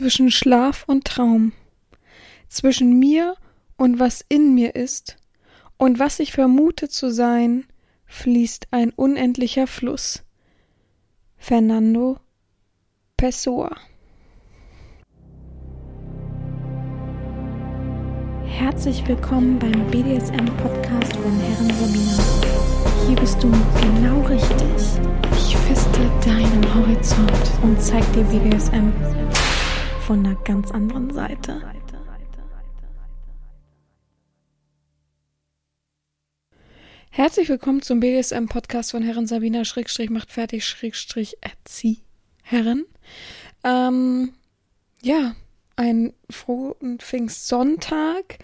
[0.00, 1.52] zwischen Schlaf und Traum,
[2.48, 3.34] zwischen mir
[3.76, 5.18] und was in mir ist
[5.76, 7.66] und was ich vermute zu sein,
[8.06, 10.22] fließt ein unendlicher Fluss.
[11.36, 12.18] Fernando
[13.18, 13.76] Pessoa
[18.46, 23.06] Herzlich willkommen beim BDSM-Podcast von Herren Sabina.
[23.06, 23.50] Hier bist du
[23.82, 24.66] genau richtig.
[25.36, 28.94] Ich feste deinen Horizont und zeig dir BDSM
[30.10, 31.62] von einer ganz anderen Seite.
[37.12, 42.02] Herzlich willkommen zum BDSM-Podcast von Herren Sabina Schrägstrich macht fertig Schrägstrich erzieh
[42.42, 42.86] Herren.
[43.62, 44.32] Ähm,
[45.00, 45.36] ja,
[45.76, 48.38] einen frohen Pfingstsonntag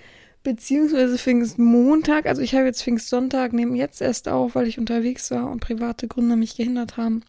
[0.44, 2.26] beziehungsweise Pfingstmontag.
[2.26, 6.06] Also ich habe jetzt Pfingstsonntag, nehme jetzt erst auf, weil ich unterwegs war und private
[6.06, 7.24] Gründe mich gehindert haben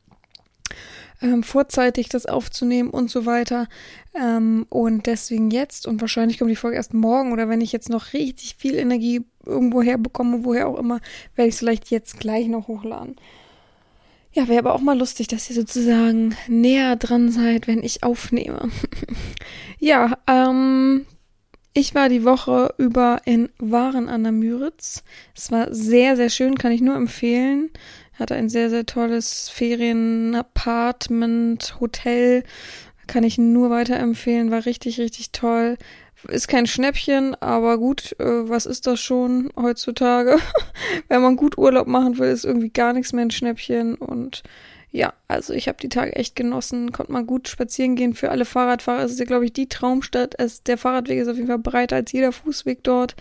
[1.21, 3.67] ähm, vorzeitig das aufzunehmen und so weiter.
[4.13, 7.89] Ähm, und deswegen jetzt und wahrscheinlich kommt die Folge erst morgen oder wenn ich jetzt
[7.89, 10.99] noch richtig viel Energie irgendwo herbekomme, woher auch immer,
[11.35, 13.15] werde ich es vielleicht jetzt gleich noch hochladen.
[14.33, 18.69] Ja, wäre aber auch mal lustig, dass ihr sozusagen näher dran seid, wenn ich aufnehme.
[19.79, 21.07] ja, ähm,
[21.73, 25.03] ich war die Woche über in Waren an der Müritz.
[25.35, 27.71] Es war sehr, sehr schön, kann ich nur empfehlen.
[28.19, 32.43] Hatte ein sehr, sehr tolles Ferienapartment, Hotel.
[33.05, 34.51] Kann ich nur weiterempfehlen.
[34.51, 35.77] War richtig, richtig toll.
[36.27, 40.37] Ist kein Schnäppchen, aber gut, äh, was ist das schon heutzutage?
[41.09, 43.93] Wenn man gut Urlaub machen will, ist irgendwie gar nichts mehr ein Schnäppchen.
[43.95, 44.41] Und
[44.91, 48.15] ja, also ich habe die Tage echt genossen, konnte mal gut spazieren gehen.
[48.15, 50.33] Für alle Fahrradfahrer ist es ja, glaube ich, die Traumstadt.
[50.39, 53.15] Es, der Fahrradweg ist auf jeden Fall breiter als jeder Fußweg dort.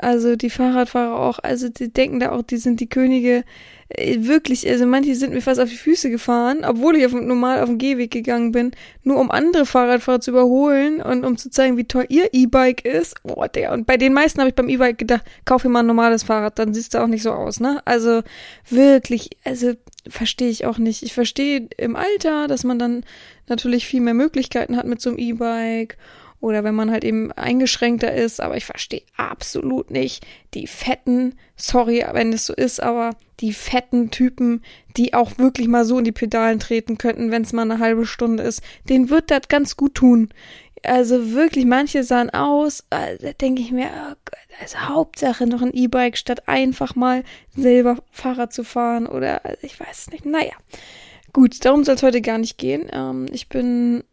[0.00, 3.44] Also die Fahrradfahrer auch, also die denken da auch, die sind die Könige
[3.88, 7.60] äh, wirklich, also manche sind mir fast auf die Füße gefahren, obwohl ich auf, normal
[7.60, 11.76] auf dem Gehweg gegangen bin, nur um andere Fahrradfahrer zu überholen und um zu zeigen,
[11.76, 13.16] wie toll ihr E-Bike ist.
[13.22, 13.72] Oh, der.
[13.72, 16.58] Und bei den meisten habe ich beim E-Bike gedacht, kauf dir mal ein normales Fahrrad,
[16.58, 17.80] dann siehst du auch nicht so aus, ne?
[17.84, 18.22] Also
[18.68, 19.72] wirklich, also
[20.08, 21.02] verstehe ich auch nicht.
[21.02, 23.04] Ich verstehe im Alter, dass man dann
[23.48, 25.96] natürlich viel mehr Möglichkeiten hat mit so einem E-Bike
[26.40, 32.04] oder wenn man halt eben eingeschränkter ist, aber ich verstehe absolut nicht die fetten, sorry,
[32.12, 33.10] wenn es so ist, aber
[33.40, 34.62] die fetten Typen,
[34.96, 38.06] die auch wirklich mal so in die Pedalen treten könnten, wenn es mal eine halbe
[38.06, 40.28] Stunde ist, den wird das ganz gut tun.
[40.84, 44.16] Also wirklich, manche sahen aus, äh, da denke ich mir,
[44.60, 47.24] also Hauptsache noch ein E-Bike, statt einfach mal
[47.56, 50.24] selber Fahrrad zu fahren oder also ich weiß nicht.
[50.24, 50.52] Naja,
[51.32, 52.88] gut, darum soll es heute gar nicht gehen.
[52.92, 54.04] Ähm, ich bin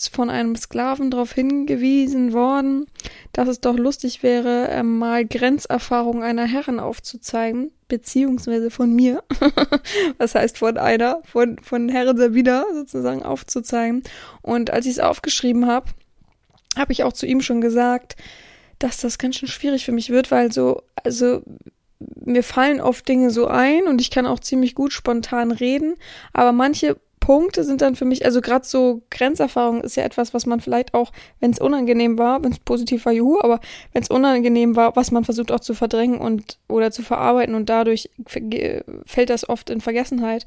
[0.00, 2.86] von einem Sklaven darauf hingewiesen worden,
[3.32, 9.22] dass es doch lustig wäre, äh, mal Grenzerfahrung einer Herren aufzuzeigen, beziehungsweise von mir,
[10.18, 14.02] was heißt von einer, von, von Herren Sabina sozusagen aufzuzeigen.
[14.42, 15.86] Und als ich es aufgeschrieben habe,
[16.76, 18.16] habe ich auch zu ihm schon gesagt,
[18.80, 21.42] dass das ganz schön schwierig für mich wird, weil so, also
[22.24, 25.94] mir fallen oft Dinge so ein und ich kann auch ziemlich gut spontan reden,
[26.32, 30.44] aber manche Punkte sind dann für mich, also gerade so Grenzerfahrung ist ja etwas, was
[30.44, 33.60] man vielleicht auch, wenn es unangenehm war, wenn es positiv war, juhu, aber
[33.94, 37.70] wenn es unangenehm war, was man versucht auch zu verdrängen und oder zu verarbeiten und
[37.70, 38.10] dadurch
[39.06, 40.44] fällt das oft in Vergessenheit.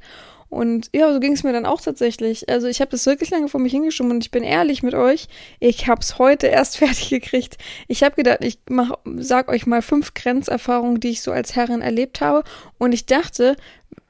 [0.50, 2.48] Und ja, so ging es mir dann auch tatsächlich.
[2.48, 5.30] Also ich habe das wirklich lange vor mich hingeschoben und ich bin ehrlich mit euch,
[5.60, 7.58] ich habe es heute erst fertig gekriegt.
[7.88, 11.82] Ich habe gedacht, ich mach, sag euch mal fünf Grenzerfahrungen, die ich so als Herrin
[11.82, 12.44] erlebt habe.
[12.78, 13.58] Und ich dachte,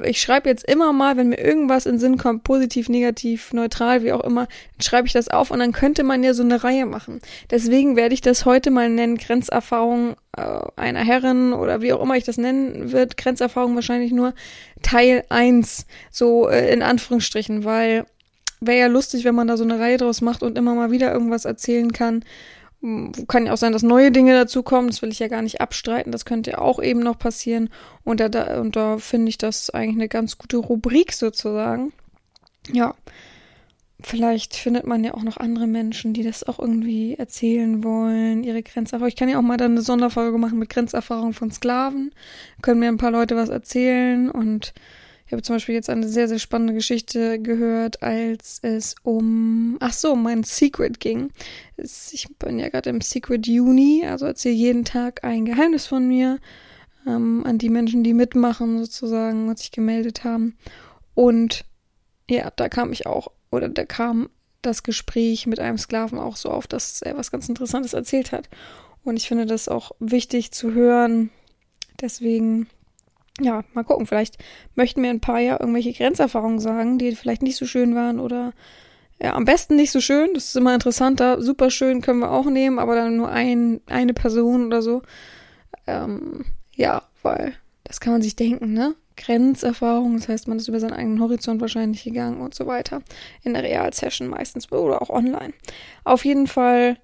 [0.04, 4.12] ich schreibe jetzt immer mal, wenn mir irgendwas in Sinn kommt, positiv, negativ, neutral, wie
[4.12, 4.48] auch immer,
[4.80, 7.20] schreibe ich das auf und dann könnte man ja so eine Reihe machen.
[7.50, 12.16] Deswegen werde ich das heute mal nennen, Grenzerfahrung äh, einer Herrin oder wie auch immer
[12.16, 14.34] ich das nennen wird, Grenzerfahrung wahrscheinlich nur
[14.84, 18.06] Teil 1, so äh, in Anführungsstrichen, weil
[18.60, 21.12] wäre ja lustig, wenn man da so eine Reihe draus macht und immer mal wieder
[21.12, 22.24] irgendwas erzählen kann.
[23.28, 24.90] Kann ja auch sein, dass neue Dinge dazukommen.
[24.90, 26.12] Das will ich ja gar nicht abstreiten.
[26.12, 27.70] Das könnte ja auch eben noch passieren.
[28.04, 31.94] Und da, und da finde ich das eigentlich eine ganz gute Rubrik sozusagen.
[32.72, 32.96] Ja.
[34.00, 38.62] Vielleicht findet man ja auch noch andere Menschen, die das auch irgendwie erzählen wollen, ihre
[38.62, 39.08] Grenzerfahrung.
[39.08, 42.14] Ich kann ja auch mal dann eine Sonderfolge machen mit Grenzerfahrung von Sklaven.
[42.62, 44.74] Können mir ein paar Leute was erzählen und
[45.28, 49.92] ich habe zum Beispiel jetzt eine sehr, sehr spannende Geschichte gehört, als es um, ach
[49.92, 51.32] so, mein Secret ging.
[51.76, 56.40] Ich bin ja gerade im Secret Juni, also erzähle jeden Tag ein Geheimnis von mir
[57.06, 60.58] ähm, an die Menschen, die mitmachen, sozusagen, und sich gemeldet haben.
[61.14, 61.66] Und
[62.30, 64.30] ja, da kam ich auch, oder da kam
[64.62, 68.48] das Gespräch mit einem Sklaven auch so auf, dass er was ganz Interessantes erzählt hat.
[69.04, 71.32] Und ich finde das auch wichtig zu hören.
[72.00, 72.70] Deswegen
[73.40, 74.06] ja, mal gucken.
[74.08, 74.38] Vielleicht
[74.76, 78.54] möchten mir ein paar ja irgendwelche Grenzerfahrungen sagen, die vielleicht nicht so schön waren oder
[79.22, 81.42] Ja, am besten nicht so schön, das ist immer interessanter.
[81.42, 85.02] Super schön können wir auch nehmen, aber dann nur ein, eine Person oder so.
[85.88, 86.46] Ähm,
[86.76, 87.54] ja, weil
[87.84, 88.96] das kann man sich denken, ne?
[89.16, 93.02] Grenzerfahrung, das heißt, man ist über seinen eigenen Horizont wahrscheinlich gegangen und so weiter.
[93.44, 95.54] In der Realsession meistens oder auch online.
[96.04, 96.98] Auf jeden Fall,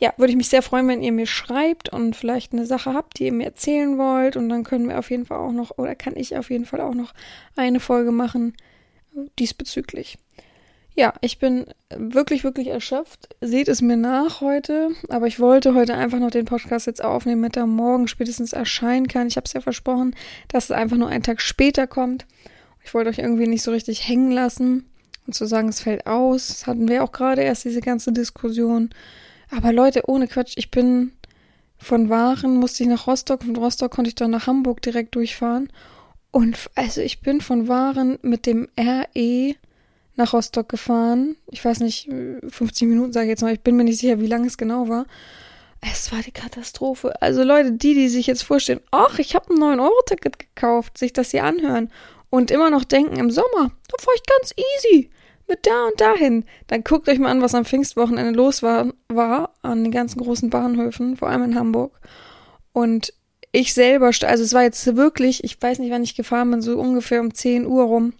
[0.00, 3.18] ja, würde ich mich sehr freuen, wenn ihr mir schreibt und vielleicht eine Sache habt,
[3.18, 4.34] die ihr mir erzählen wollt.
[4.34, 6.80] Und dann können wir auf jeden Fall auch noch, oder kann ich auf jeden Fall
[6.80, 7.12] auch noch
[7.54, 8.54] eine Folge machen
[9.38, 10.18] diesbezüglich.
[10.96, 13.28] Ja, ich bin wirklich, wirklich erschöpft.
[13.42, 14.90] Seht es mir nach heute.
[15.08, 19.06] Aber ich wollte heute einfach noch den Podcast jetzt aufnehmen, damit er morgen spätestens erscheinen
[19.06, 19.26] kann.
[19.26, 20.16] Ich habe es ja versprochen,
[20.48, 22.26] dass es einfach nur einen Tag später kommt.
[22.82, 24.86] Ich wollte euch irgendwie nicht so richtig hängen lassen
[25.26, 26.48] und zu sagen, es fällt aus.
[26.48, 28.90] Das hatten wir auch gerade erst, diese ganze Diskussion.
[29.50, 31.12] Aber Leute, ohne Quatsch, ich bin
[31.78, 35.72] von Waren, musste ich nach Rostock, von Rostock konnte ich dann nach Hamburg direkt durchfahren.
[36.30, 39.54] Und also ich bin von Waren mit dem RE
[40.16, 41.36] nach Rostock gefahren.
[41.50, 42.08] Ich weiß nicht,
[42.48, 43.52] 50 Minuten sage ich jetzt mal.
[43.52, 45.06] Ich bin mir nicht sicher, wie lange es genau war.
[45.80, 47.20] Es war die Katastrophe.
[47.22, 51.30] Also Leute, die, die sich jetzt vorstellen, ach, ich habe ein 9-Euro-Ticket gekauft, sich das
[51.30, 51.90] hier anhören
[52.28, 55.10] und immer noch denken, im Sommer, da fahre ich ganz easy
[55.50, 56.44] mit da und dahin.
[56.68, 60.48] Dann guckt euch mal an, was am Pfingstwochenende los war, war an den ganzen großen
[60.48, 62.00] Bahnhöfen, vor allem in Hamburg.
[62.72, 63.12] Und
[63.52, 66.78] ich selber, also es war jetzt wirklich, ich weiß nicht, wann ich gefahren bin, so
[66.78, 68.14] ungefähr um 10 Uhr rum.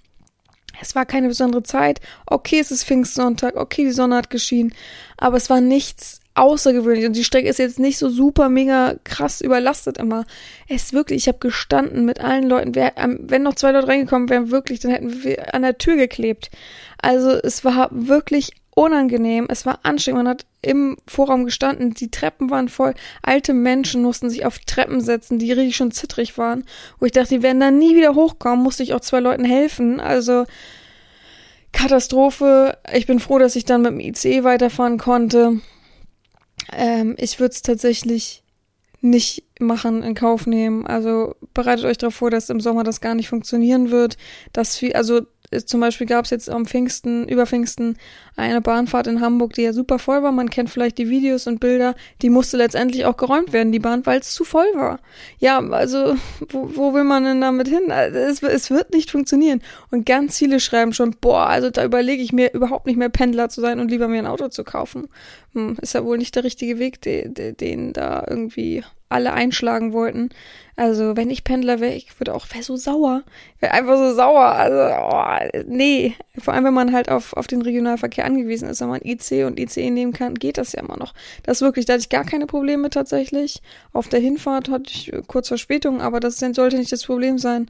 [0.80, 2.00] Es war keine besondere Zeit.
[2.26, 3.56] Okay, es ist Pfingstsonntag.
[3.56, 4.74] Okay, die Sonne hat geschienen.
[5.16, 7.06] Aber es war nichts außergewöhnlich.
[7.06, 10.24] Und die Strecke ist jetzt nicht so super mega krass überlastet immer.
[10.68, 12.74] Es ist wirklich, ich habe gestanden mit allen Leuten.
[12.74, 16.50] Wer, wenn noch zwei Leute reingekommen wären, wirklich, dann hätten wir an der Tür geklebt.
[16.98, 22.50] Also es war wirklich unangenehm, es war anstrengend, man hat im Vorraum gestanden, die Treppen
[22.50, 26.64] waren voll, alte Menschen mussten sich auf Treppen setzen, die richtig schon zittrig waren,
[26.98, 30.00] wo ich dachte, die werden da nie wieder hochkommen, musste ich auch zwei Leuten helfen,
[30.00, 30.44] also
[31.72, 32.78] Katastrophe.
[32.92, 35.60] Ich bin froh, dass ich dann mit dem IC weiterfahren konnte.
[36.72, 38.42] Ähm, ich würde es tatsächlich
[39.02, 40.86] nicht machen, in Kauf nehmen.
[40.86, 44.16] Also bereitet euch darauf vor, dass im Sommer das gar nicht funktionieren wird.
[44.52, 47.96] Dass viel, also zum Beispiel gab es jetzt am Pfingsten, über Pfingsten,
[48.36, 50.30] eine Bahnfahrt in Hamburg, die ja super voll war.
[50.30, 51.96] Man kennt vielleicht die Videos und Bilder.
[52.22, 55.00] Die musste letztendlich auch geräumt werden, die Bahn, weil es zu voll war.
[55.38, 56.16] Ja, also,
[56.48, 57.90] wo, wo will man denn damit hin?
[57.90, 59.60] Also, es, es wird nicht funktionieren.
[59.90, 63.48] Und ganz viele schreiben schon, boah, also da überlege ich mir überhaupt nicht mehr Pendler
[63.48, 65.08] zu sein und lieber mir ein Auto zu kaufen.
[65.54, 70.30] Hm, ist ja wohl nicht der richtige Weg, den, den da irgendwie alle einschlagen wollten.
[70.76, 73.22] Also, wenn ich Pendler wäre, ich würde auch, wäre so sauer.
[73.58, 74.46] Wäre einfach so sauer.
[74.46, 76.14] Also, oh, nee.
[76.38, 78.80] Vor allem, wenn man halt auf, auf den Regionalverkehr angewiesen ist.
[78.80, 81.12] Wenn man IC und ICE nehmen kann, geht das ja immer noch.
[81.42, 83.60] Das wirklich, da hatte ich gar keine Probleme tatsächlich.
[83.92, 87.68] Auf der Hinfahrt hatte ich kurz Verspätung, aber das sollte nicht das Problem sein.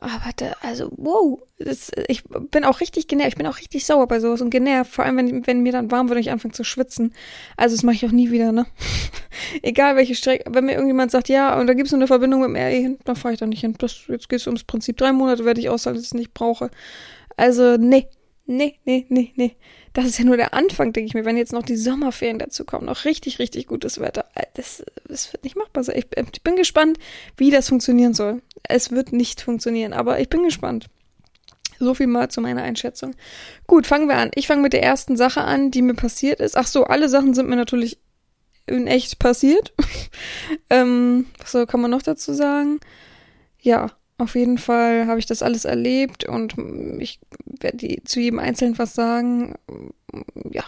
[0.00, 4.06] Aber da, also, wow, das, ich bin auch richtig genervt, ich bin auch richtig sauer
[4.06, 6.54] bei sowas und genervt, vor allem wenn, wenn mir dann warm wird und ich anfange
[6.54, 7.12] zu schwitzen.
[7.56, 8.66] Also das mache ich auch nie wieder, ne?
[9.62, 12.50] Egal welche Strecke, wenn mir irgendjemand sagt, ja, und da gibt es eine Verbindung mit
[12.50, 13.74] dem RE hin, dann fahre ich da nicht hin.
[13.78, 14.96] Das, jetzt geht es ums Prinzip.
[14.96, 16.70] Drei Monate werde ich aushalten, dass ich es nicht brauche.
[17.36, 18.06] Also, nee,
[18.46, 19.56] nee, nee, nee, nee.
[19.92, 22.64] Das ist ja nur der Anfang, denke ich mir, wenn jetzt noch die Sommerferien dazu
[22.64, 24.26] kommen, noch richtig, richtig gutes Wetter.
[24.34, 25.96] Äh, das, das wird nicht machbar sein.
[25.96, 26.98] Ich, ich bin gespannt,
[27.36, 28.42] wie das funktionieren soll.
[28.64, 30.86] Es wird nicht funktionieren, aber ich bin gespannt.
[31.78, 33.14] So viel mal zu meiner Einschätzung.
[33.66, 34.30] Gut, fangen wir an.
[34.34, 36.56] Ich fange mit der ersten Sache an, die mir passiert ist.
[36.56, 37.98] Ach so, alle Sachen sind mir natürlich
[38.66, 39.72] in echt passiert.
[40.70, 42.80] ähm, was kann man noch dazu sagen?
[43.60, 46.54] Ja, auf jeden Fall habe ich das alles erlebt und
[46.98, 47.20] ich
[47.60, 49.54] werde zu jedem Einzelnen was sagen.
[50.50, 50.64] Ja,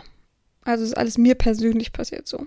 [0.63, 2.47] also ist alles mir persönlich passiert so.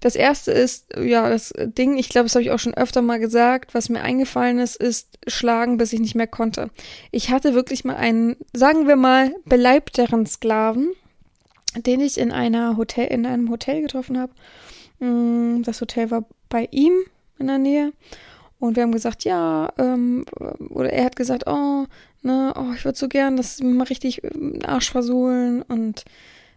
[0.00, 3.20] Das erste ist, ja, das Ding, ich glaube, das habe ich auch schon öfter mal
[3.20, 6.70] gesagt, was mir eingefallen ist, ist schlagen, bis ich nicht mehr konnte.
[7.10, 10.92] Ich hatte wirklich mal einen, sagen wir mal, beleibteren Sklaven,
[11.76, 14.32] den ich in einer Hotel, in einem Hotel getroffen habe.
[15.00, 16.94] Mm, das Hotel war bei ihm
[17.38, 17.92] in der Nähe.
[18.60, 20.24] Und wir haben gesagt, ja, ähm,
[20.68, 21.86] oder er hat gesagt, oh,
[22.22, 26.04] ne, oh, ich würde so gern, wir mal richtig den Arsch versohlen und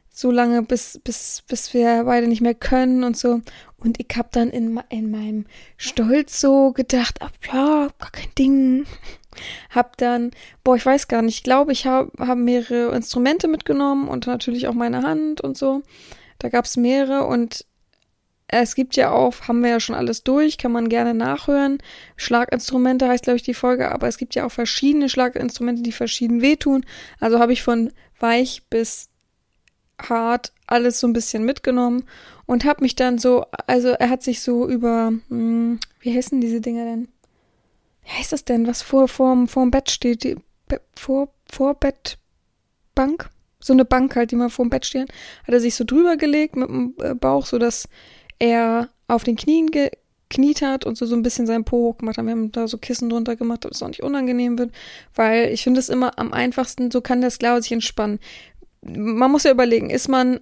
[0.10, 3.41] so lange, bis, bis, bis wir beide nicht mehr können und so.
[3.77, 5.45] Und ich hab dann in, in meinem
[5.77, 8.86] Stolz so gedacht, ach, ja, gar kein Ding.
[9.72, 10.29] Hab dann,
[10.63, 14.67] boah, ich weiß gar nicht, ich glaube, ich habe hab mehrere Instrumente mitgenommen und natürlich
[14.67, 15.81] auch meine Hand und so.
[16.38, 17.65] Da gab's mehrere und
[18.47, 21.79] es gibt ja auch, haben wir ja schon alles durch, kann man gerne nachhören.
[22.17, 26.41] Schlaginstrumente heißt, glaube ich, die Folge, aber es gibt ja auch verschiedene Schlaginstrumente, die verschieden
[26.41, 26.85] wehtun.
[27.19, 29.09] Also habe ich von weich bis
[30.00, 32.03] hart alles so ein bisschen mitgenommen
[32.45, 36.41] und habe mich dann so, also er hat sich so über, mh, hm, wie heißen
[36.41, 37.07] diese Dinger denn?
[38.03, 40.23] Wie heißt das denn, was vor vorm vorm Bett steht?
[40.23, 40.35] Die,
[40.95, 43.29] vor Vorbettbank?
[43.63, 45.07] so eine Bank halt, die man vor dem Bett stehen,
[45.47, 47.88] hat er sich so drüber gelegt mit dem äh, Bauch, so dass
[48.40, 52.25] er auf den Knien gekniet hat und so, so ein bisschen seinen Po hochgemacht hat.
[52.25, 54.72] Wir haben da so Kissen drunter gemacht, damit es auch nicht unangenehm wird,
[55.16, 58.20] weil ich finde es immer am einfachsten, so kann der Sklave sich entspannen.
[58.82, 60.40] Man muss ja überlegen, ist man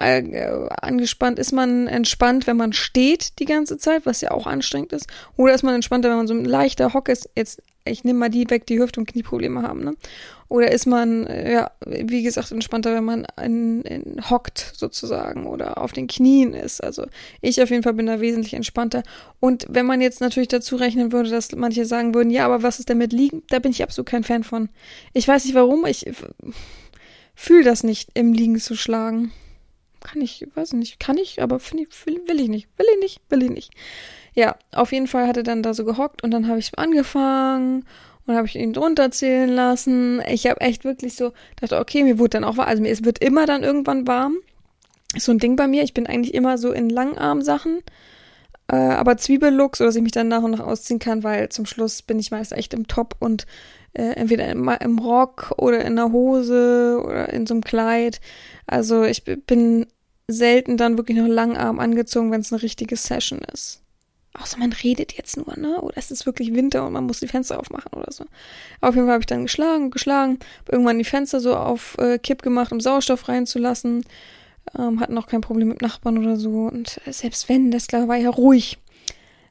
[0.00, 5.06] angespannt, ist man entspannt, wenn man steht die ganze Zeit, was ja auch anstrengend ist,
[5.36, 8.28] oder ist man entspannter, wenn man so ein leichter Hock ist, jetzt ich nehme mal
[8.28, 9.96] die weg, die Hüft- und Knieprobleme haben, ne?
[10.48, 15.78] Oder ist man, äh, ja, wie gesagt, entspannter, wenn man in, in, hockt sozusagen oder
[15.78, 16.82] auf den Knien ist.
[16.82, 17.06] Also
[17.40, 19.04] ich auf jeden Fall bin da wesentlich entspannter.
[19.38, 22.80] Und wenn man jetzt natürlich dazu rechnen würde, dass manche sagen würden, ja, aber was
[22.80, 23.42] ist denn mit Liegen?
[23.48, 24.70] Da bin ich absolut kein Fan von.
[25.12, 26.04] Ich weiß nicht warum, ich
[27.34, 29.30] fühle das nicht, im Liegen zu schlagen.
[30.00, 33.42] Kann ich, weiß nicht, kann ich, aber ich, will, ich nicht, will ich nicht, will
[33.42, 33.70] ich nicht.
[34.34, 37.84] Ja, auf jeden Fall hat er dann da so gehockt und dann habe ich angefangen
[38.26, 40.22] und habe ich ihn drunter zählen lassen.
[40.28, 42.68] Ich habe echt wirklich so dachte, okay, mir wurde dann auch warm.
[42.68, 44.36] Also mir es wird immer dann irgendwann warm.
[45.14, 45.82] Ist so ein Ding bei mir.
[45.82, 47.82] Ich bin eigentlich immer so in Langarm-Sachen.
[48.70, 51.66] Äh, aber Zwiebellook, so dass ich mich dann nach und nach ausziehen kann, weil zum
[51.66, 53.46] Schluss bin ich meist echt im Top und
[53.94, 58.20] äh, entweder im, im Rock oder in der Hose oder in so einem Kleid.
[58.66, 59.86] Also ich bin
[60.28, 63.80] selten dann wirklich noch Langarm angezogen, wenn es eine richtige Session ist.
[64.34, 65.80] Außer man redet jetzt nur, ne?
[65.80, 68.24] Oder es ist wirklich Winter und man muss die Fenster aufmachen oder so.
[68.80, 70.38] Auf jeden Fall habe ich dann geschlagen, geschlagen,
[70.70, 74.04] irgendwann die Fenster so auf äh, Kipp gemacht, um Sauerstoff reinzulassen.
[74.78, 76.66] Ähm, hatten noch kein Problem mit Nachbarn oder so.
[76.66, 78.78] Und äh, selbst wenn, das war ja ruhig.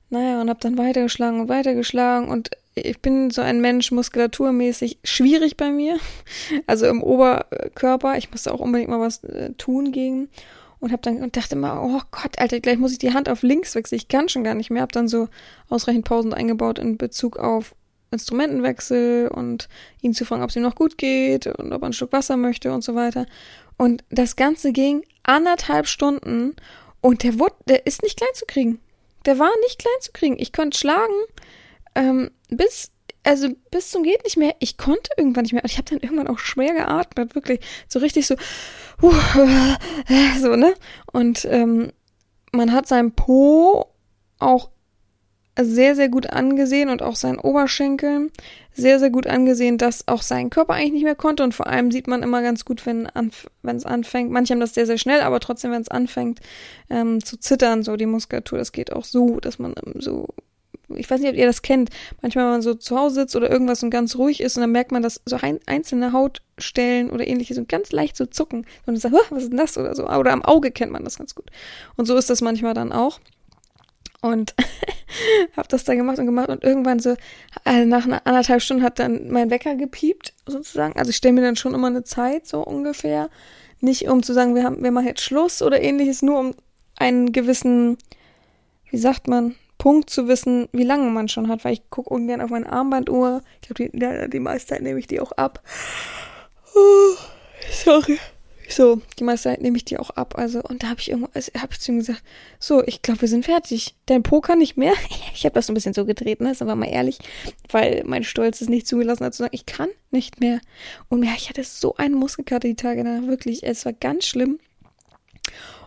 [0.10, 5.58] Naja, und hab dann weitergeschlagen und weitergeschlagen und ich bin so ein Mensch, muskulaturmäßig schwierig
[5.58, 5.98] bei mir.
[6.68, 8.18] Also im Oberkörper.
[8.18, 10.30] Ich musste auch unbedingt mal was äh, tun gegen
[10.80, 13.44] und habe dann und dachte immer, oh Gott, Alter, gleich muss ich die Hand auf
[13.44, 13.98] links wechseln.
[13.98, 14.82] Ich kann schon gar nicht mehr.
[14.82, 15.28] Hab dann so
[15.68, 17.76] ausreichend Pausen eingebaut in Bezug auf
[18.12, 19.68] Instrumentenwechsel und
[20.02, 22.38] ihn zu fragen, ob es ihm noch gut geht und ob er ein Stück Wasser
[22.38, 23.26] möchte und so weiter.
[23.78, 26.56] Und das Ganze ging anderthalb Stunden
[27.02, 28.80] und der wurde, der ist nicht klein zu kriegen.
[29.26, 30.38] Der war nicht klein zu kriegen.
[30.40, 31.14] Ich konnte schlagen
[31.96, 32.92] ähm, bis
[33.24, 34.56] also bis zum geht nicht mehr.
[34.60, 35.66] Ich konnte irgendwann nicht mehr.
[35.66, 38.36] Ich habe dann irgendwann auch schwer geatmet, wirklich so richtig so,
[39.02, 39.12] uh,
[40.42, 40.74] so ne.
[41.12, 41.92] Und ähm,
[42.52, 43.88] man hat seinen Po
[44.40, 44.70] auch
[45.60, 48.32] sehr sehr gut angesehen und auch seinen Oberschenkel
[48.80, 51.92] sehr sehr gut angesehen, dass auch sein Körper eigentlich nicht mehr konnte und vor allem
[51.92, 53.08] sieht man immer ganz gut, wenn
[53.64, 54.32] es anfängt.
[54.32, 56.40] Manche haben das sehr sehr schnell, aber trotzdem, wenn es anfängt
[56.90, 60.28] ähm, zu zittern, so die Muskulatur, das geht auch so, dass man so
[60.96, 61.90] ich weiß nicht, ob ihr das kennt,
[62.22, 64.72] manchmal, wenn man so zu Hause sitzt oder irgendwas und ganz ruhig ist und dann
[64.72, 68.68] merkt man, dass so ein, einzelne Hautstellen oder ähnliches so ganz leicht so zucken und
[68.88, 70.08] dann sagt, was ist denn das oder so.
[70.08, 71.52] Oder am Auge kennt man das ganz gut.
[71.96, 73.20] Und so ist das manchmal dann auch.
[74.22, 74.54] Und
[75.58, 77.16] hab das dann gemacht und gemacht und irgendwann so,
[77.64, 80.98] also nach einer anderthalb Stunden hat dann mein Wecker gepiept, sozusagen.
[80.98, 83.30] Also ich stelle mir dann schon immer eine Zeit, so ungefähr.
[83.80, 86.56] Nicht um zu sagen, wir haben, wir machen jetzt Schluss oder ähnliches, nur um
[86.98, 87.98] einen gewissen,
[88.90, 92.42] wie sagt man, Punkt zu wissen, wie lange man schon hat, weil ich gucke ungern
[92.42, 93.42] auf meine Armbanduhr.
[93.62, 95.64] Ich glaube, die, die meiste Zeit nehme ich die auch ab.
[96.76, 97.16] Oh,
[97.72, 98.20] sorry.
[98.70, 100.38] So, die meiste Zeit nehme ich die auch ab.
[100.38, 102.22] Also, und da habe ich irgendwas, also, habe ich zu ihm gesagt,
[102.60, 103.96] so, ich glaube, wir sind fertig.
[104.06, 104.94] Dein Po kann nicht mehr.
[105.34, 106.52] Ich habe das so ein bisschen so gedreht, ne?
[106.52, 107.18] Ist aber mal ehrlich,
[107.70, 110.60] weil mein Stolz es nicht zugelassen hat zu sagen, ich kann nicht mehr.
[111.08, 113.64] Und ja, ich hatte so einen Muskelkater die Tage danach, wirklich.
[113.64, 114.60] Es war ganz schlimm.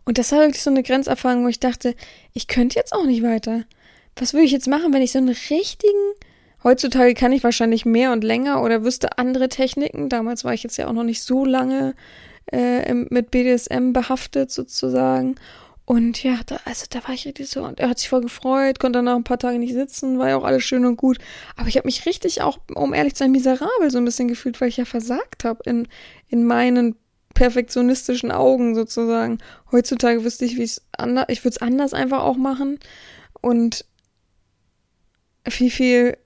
[0.05, 1.95] Und das war wirklich so eine Grenzerfahrung, wo ich dachte,
[2.33, 3.65] ich könnte jetzt auch nicht weiter
[4.17, 6.13] was würde ich jetzt machen, wenn ich so einen richtigen.
[6.63, 10.09] Heutzutage kann ich wahrscheinlich mehr und länger oder wüsste andere Techniken.
[10.09, 11.95] Damals war ich jetzt ja auch noch nicht so lange
[12.51, 15.37] äh, mit BDSM behaftet sozusagen.
[15.85, 18.79] Und ja, da, also da war ich richtig so und er hat sich voll gefreut,
[18.79, 21.19] konnte dann nach ein paar Tage nicht sitzen, war ja auch alles schön und gut.
[21.57, 24.61] Aber ich habe mich richtig auch, um ehrlich zu sein, miserabel so ein bisschen gefühlt,
[24.61, 25.89] weil ich ja versagt habe in,
[26.29, 26.95] in meinen
[27.35, 29.39] perfektionistischen Augen sozusagen.
[29.73, 32.79] Heutzutage wüsste ich, wie es anders, ich würde es anders einfach auch machen.
[33.41, 33.85] Und
[35.49, 36.17] viel, viel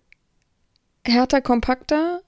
[1.05, 2.23] härter, kompakter.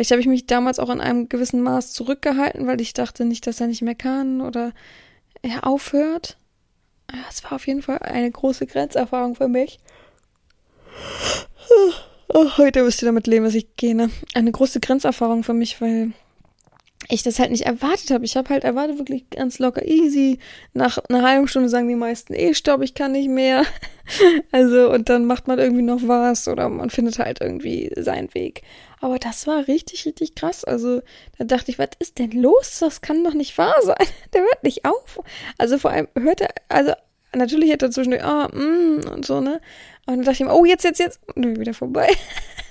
[0.00, 3.46] Vielleicht habe ich mich damals auch in einem gewissen Maß zurückgehalten, weil ich dachte nicht,
[3.46, 4.72] dass er nicht mehr kann oder
[5.42, 6.38] er aufhört.
[7.28, 9.78] Es war auf jeden Fall eine große Grenzerfahrung für mich.
[12.28, 13.94] Oh, heute müsst ihr damit leben, was ich gehe.
[13.94, 14.08] Ne?
[14.32, 16.12] Eine große Grenzerfahrung für mich, weil
[17.10, 18.24] ich das halt nicht erwartet habe.
[18.24, 20.38] Ich habe halt erwartet, wirklich ganz locker, easy.
[20.72, 23.66] Nach einer halben Stunde sagen die meisten, eh, stopp, ich kann nicht mehr.
[24.50, 28.62] also, und dann macht man irgendwie noch was oder man findet halt irgendwie seinen Weg.
[29.00, 30.64] Aber das war richtig, richtig krass.
[30.64, 31.00] Also,
[31.38, 32.78] da dachte ich, was ist denn los?
[32.80, 34.06] Das kann doch nicht wahr sein.
[34.34, 35.20] Der hört nicht auf.
[35.58, 36.92] Also, vor allem hört er, also,
[37.34, 39.60] natürlich hätte er zwischendurch, ah, oh, mm, und so, ne?
[40.06, 41.20] Und dann dachte ich mir, oh, jetzt, jetzt, jetzt.
[41.34, 42.08] Und dann wieder vorbei.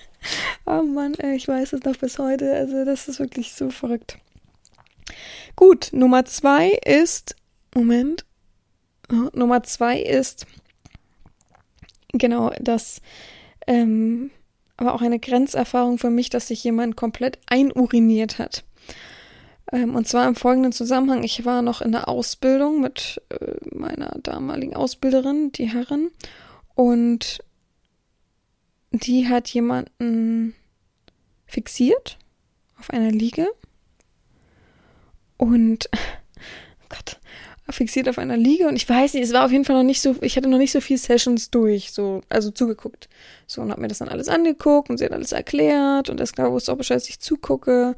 [0.67, 2.53] oh Mann, ich weiß es noch bis heute.
[2.53, 4.17] Also, das ist wirklich so verrückt.
[5.55, 7.35] Gut, Nummer zwei ist,
[7.73, 8.23] Moment,
[9.33, 10.45] Nummer zwei ist,
[12.13, 13.01] genau, das
[13.65, 14.29] ähm,
[14.79, 18.63] aber auch eine Grenzerfahrung für mich, dass sich jemand komplett einuriniert hat.
[19.73, 21.23] Ähm, und zwar im folgenden Zusammenhang.
[21.23, 26.11] Ich war noch in der Ausbildung mit äh, meiner damaligen Ausbilderin, die Herrin,
[26.75, 27.39] und
[28.91, 30.55] die hat jemanden
[31.45, 32.17] fixiert
[32.79, 33.47] auf einer Liege
[35.35, 37.19] und oh Gott,
[37.71, 40.01] fixiert auf einer Liege und ich weiß nicht, es war auf jeden Fall noch nicht
[40.01, 43.09] so, ich hatte noch nicht so viel Sessions durch, so, also zugeguckt.
[43.47, 46.33] So, und hab mir das dann alles angeguckt und sie hat alles erklärt und das
[46.33, 47.95] klar wusste auch Bescheid, dass ich zugucke.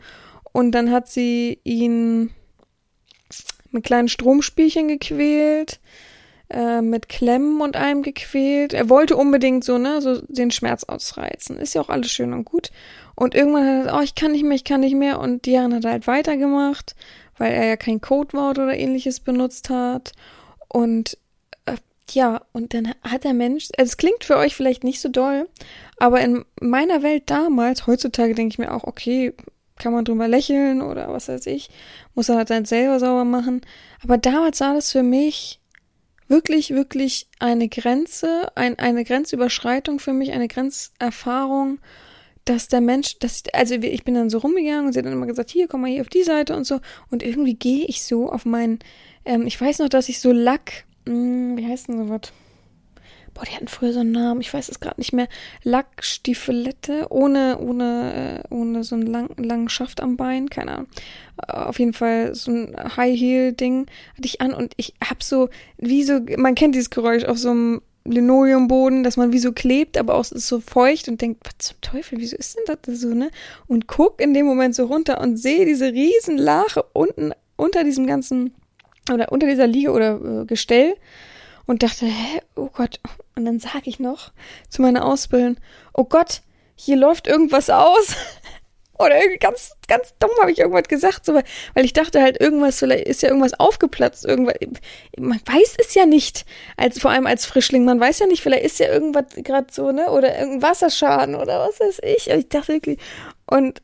[0.54, 2.32] Und dann hat sie ihn
[3.72, 5.80] mit kleinen Stromspielchen gequält,
[6.50, 8.74] äh, mit Klemmen und allem gequält.
[8.74, 11.58] Er wollte unbedingt so, ne, so den Schmerz ausreizen.
[11.58, 12.72] Ist ja auch alles schön und gut.
[13.16, 15.20] Und irgendwann hat er gesagt, oh, ich kann nicht mehr, ich kann nicht mehr.
[15.20, 16.96] Und die Herren hat halt weitergemacht
[17.42, 20.12] weil er ja kein Codewort oder ähnliches benutzt hat.
[20.68, 21.18] Und
[21.66, 21.76] äh,
[22.12, 25.50] ja, und dann hat der Mensch, also es klingt für euch vielleicht nicht so doll,
[25.98, 29.34] aber in meiner Welt damals, heutzutage denke ich mir auch, okay,
[29.80, 31.72] kann man drüber lächeln oder was weiß ich,
[32.14, 33.62] muss er halt dann selber sauber machen.
[34.04, 35.60] Aber damals war das für mich
[36.28, 41.80] wirklich, wirklich eine Grenze, ein, eine Grenzüberschreitung für mich, eine Grenzerfahrung
[42.46, 45.28] dass der Mensch, dass, also ich bin dann so rumgegangen und sie hat dann immer
[45.28, 46.80] gesagt, hier, komm mal hier auf die Seite und so.
[47.10, 48.80] Und irgendwie gehe ich so auf meinen,
[49.26, 52.32] ähm, ich weiß noch, dass ich so Lack, mh, hm, wie heißt denn so was?
[53.34, 55.30] Boah, die hatten früher so einen Namen, ich weiß es gerade nicht mehr.
[55.64, 60.88] Lackstiefelette, ohne, ohne, äh, ohne so einen lang, langen Schaft am Bein, keine Ahnung.
[61.48, 63.86] Äh, auf jeden Fall so ein High-Heel-Ding
[64.18, 67.52] hatte ich an und ich hab so, wie so, man kennt dieses Geräusch auf so
[67.52, 71.68] einem Linoleumboden, dass man wie so klebt, aber auch ist so feucht und denkt, was
[71.68, 73.30] zum Teufel, wieso ist denn das so, ne?
[73.68, 78.08] Und guck in dem Moment so runter und sehe diese riesen Lache unten unter diesem
[78.08, 78.56] ganzen
[79.12, 80.96] oder unter dieser Liege oder äh, Gestell
[81.66, 83.00] und dachte, hä, oh Gott.
[83.36, 84.32] Und dann sage ich noch
[84.70, 85.58] zu meiner Ausbildung,
[85.94, 86.42] oh Gott,
[86.76, 88.16] hier läuft irgendwas aus.
[89.02, 93.08] Oder ganz, ganz dumm habe ich irgendwas gesagt, so, weil, ich dachte halt, irgendwas, vielleicht
[93.08, 94.56] ist ja irgendwas aufgeplatzt, irgendwas.
[95.18, 96.46] Man weiß es ja nicht,
[96.78, 99.92] als vor allem als Frischling, man weiß ja nicht, vielleicht ist ja irgendwas gerade so,
[99.92, 100.12] ne?
[100.12, 102.32] Oder irgendein Wasserschaden oder was weiß ich.
[102.32, 103.00] Und ich dachte wirklich,
[103.48, 103.82] und,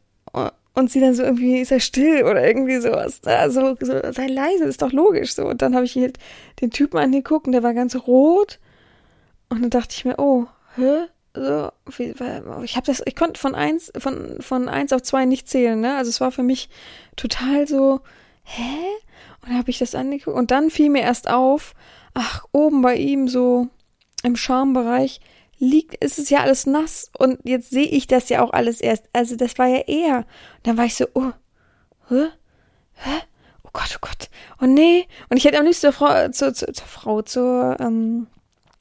[0.74, 3.22] und sie dann so irgendwie, ist er still oder irgendwie sowas.
[3.26, 5.46] Also so, sei leise, ist doch logisch so.
[5.46, 6.18] Und dann habe ich halt
[6.62, 8.60] den Typen angeguckt und der war ganz rot.
[9.50, 11.08] Und dann dachte ich mir, oh, hä?
[11.38, 11.72] So,
[12.64, 15.96] ich habe das, ich konnte von eins, von, von eins auf zwei nicht zählen, ne?
[15.96, 16.70] Also es war für mich
[17.16, 18.02] total so,
[18.44, 18.78] hä?
[19.42, 21.74] Und dann habe ich das angeguckt und dann fiel mir erst auf,
[22.14, 23.68] ach, oben bei ihm so
[24.24, 25.22] im Schambereich
[25.60, 29.06] liegt, ist es ja alles nass und jetzt sehe ich das ja auch alles erst.
[29.14, 30.18] Also das war ja er.
[30.18, 30.26] Und
[30.64, 31.32] dann war ich so, oh,
[32.10, 32.28] hä?
[32.94, 33.22] Hä?
[33.64, 34.30] Oh Gott, oh Gott.
[34.62, 35.08] Oh nee.
[35.30, 38.28] Und ich hätte am liebsten zur Frau, zur, zur, zur Frau, zur, ähm,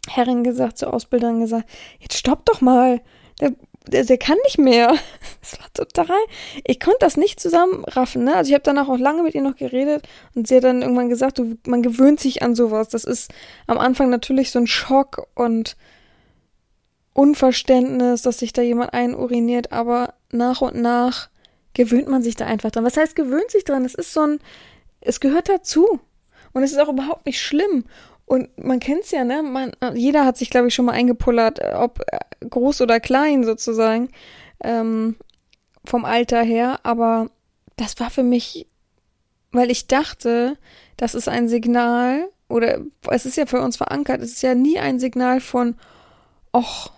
[0.08, 1.68] Herrin gesagt, zur Ausbilderin gesagt,
[2.00, 3.00] jetzt stopp doch mal.
[3.40, 3.52] Der,
[3.86, 4.94] der, der kann nicht mehr.
[5.48, 6.18] Das war total.
[6.64, 8.34] Ich konnte das nicht zusammenraffen, ne?
[8.34, 11.08] Also ich habe danach auch lange mit ihr noch geredet und sie hat dann irgendwann
[11.08, 12.88] gesagt, du, man gewöhnt sich an sowas.
[12.88, 13.30] Das ist
[13.68, 15.76] am Anfang natürlich so ein Schock und
[17.12, 21.28] Unverständnis, dass sich da jemand einuriniert, aber nach und nach
[21.74, 22.84] gewöhnt man sich da einfach dran.
[22.84, 23.84] Was heißt gewöhnt sich dran?
[23.84, 24.40] Es ist so ein,
[25.00, 26.00] es gehört dazu.
[26.52, 27.84] Und es ist auch überhaupt nicht schlimm.
[28.26, 29.42] Und man kennt's ja, ne?
[29.42, 33.44] Man, jeder hat sich, glaube ich, schon mal eingepullert, äh, ob äh, groß oder klein
[33.44, 34.10] sozusagen,
[34.62, 35.16] ähm,
[35.84, 36.80] vom Alter her.
[36.82, 37.30] Aber
[37.76, 38.66] das war für mich,
[39.52, 40.58] weil ich dachte,
[40.96, 44.78] das ist ein Signal, oder es ist ja für uns verankert, es ist ja nie
[44.78, 45.76] ein Signal von,
[46.52, 46.90] ach,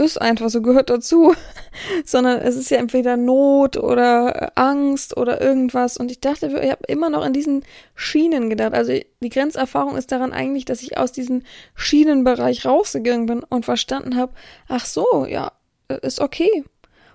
[0.00, 1.34] ist einfach so, gehört dazu,
[2.04, 5.96] sondern es ist ja entweder Not oder Angst oder irgendwas.
[5.96, 8.74] Und ich dachte, ich habe immer noch in diesen Schienen gedacht.
[8.74, 11.42] Also die Grenzerfahrung ist daran eigentlich, dass ich aus diesem
[11.74, 14.32] Schienenbereich rausgegangen bin und verstanden habe,
[14.68, 15.52] ach so, ja,
[16.02, 16.64] ist okay.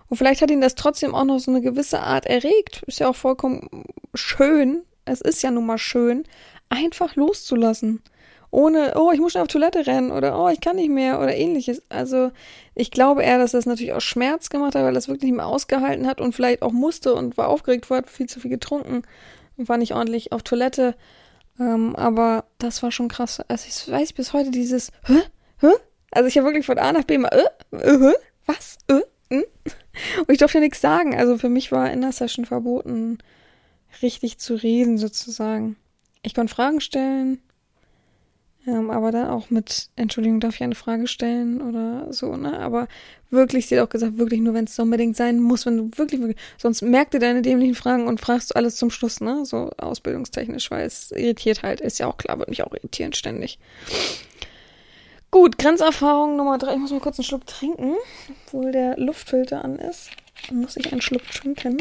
[0.08, 2.84] Und vielleicht hat ihn das trotzdem auch noch so eine gewisse Art erregt.
[2.88, 4.84] Ist ja auch vollkommen schön.
[5.06, 6.24] Es ist ja nun mal schön,
[6.70, 8.02] einfach loszulassen
[8.56, 11.36] ohne, oh, ich muss schon auf Toilette rennen oder oh, ich kann nicht mehr oder
[11.36, 11.82] ähnliches.
[11.90, 12.32] Also
[12.74, 15.46] ich glaube eher, dass das natürlich auch Schmerz gemacht hat, weil das wirklich nicht mehr
[15.46, 19.04] ausgehalten hat und vielleicht auch musste und war aufgeregt, war viel zu viel getrunken
[19.58, 20.96] und war nicht ordentlich auf Toilette.
[21.60, 23.42] Ähm, aber das war schon krass.
[23.50, 25.22] Also ich weiß bis heute dieses, hä?
[25.60, 25.72] Hä?
[26.12, 27.30] Also ich habe wirklich von A nach B mal,
[27.74, 28.14] äh, äh,
[28.46, 28.78] was?
[28.88, 29.02] Äh,
[29.36, 29.44] äh?
[30.20, 31.14] Und ich durfte nichts sagen.
[31.14, 33.18] Also für mich war in der Session verboten,
[34.02, 35.76] richtig zu reden sozusagen.
[36.22, 37.42] Ich konnte Fragen stellen,
[38.68, 42.60] Ähm, aber dann auch mit, Entschuldigung, darf ich eine Frage stellen oder so, ne?
[42.60, 42.88] Aber
[43.30, 46.20] wirklich, sie hat auch gesagt, wirklich nur, wenn es unbedingt sein muss, wenn du wirklich,
[46.20, 49.46] wirklich, sonst merk dir deine dämlichen Fragen und fragst du alles zum Schluss, ne?
[49.46, 53.60] So ausbildungstechnisch, weil es irritiert halt, ist ja auch klar, wird mich auch irritieren ständig.
[55.30, 56.74] Gut, Grenzerfahrung Nummer drei.
[56.74, 57.94] Ich muss mal kurz einen Schluck trinken,
[58.46, 60.10] obwohl der Luftfilter an ist.
[60.48, 61.78] Dann muss ich einen Schluck trinken.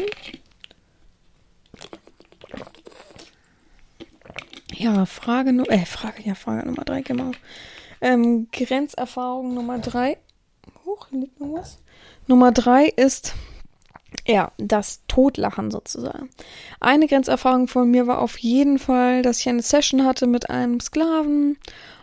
[4.77, 7.31] Ja, Frage Nummer, äh, Frage, ja, Frage Nummer drei, genau.
[8.01, 10.17] Ähm, Grenzerfahrung Nummer drei.
[10.85, 11.79] Hoch, hier liegt noch was.
[12.27, 13.33] Nummer drei ist,
[14.27, 16.29] ja, das Totlachen sozusagen.
[16.79, 20.79] Eine Grenzerfahrung von mir war auf jeden Fall, dass ich eine Session hatte mit einem
[20.79, 21.57] Sklaven.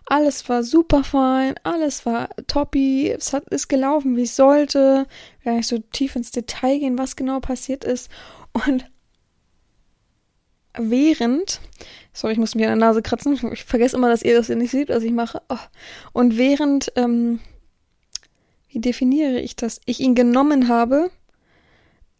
[0.06, 5.06] Alles war super fein, alles war toppi, es hat, ist gelaufen, wie es sollte.
[5.44, 8.10] Gar nicht so tief ins Detail gehen, was genau passiert ist.
[8.66, 8.86] Und
[10.78, 11.60] während,
[12.12, 14.56] sorry, ich muss mir an der Nase kratzen, ich vergesse immer, dass ihr das hier
[14.56, 15.42] nicht seht, was ich mache.
[15.48, 15.56] Oh.
[16.12, 17.40] Und während, ähm,
[18.68, 19.80] wie definiere ich das?
[19.84, 21.10] Ich ihn genommen habe,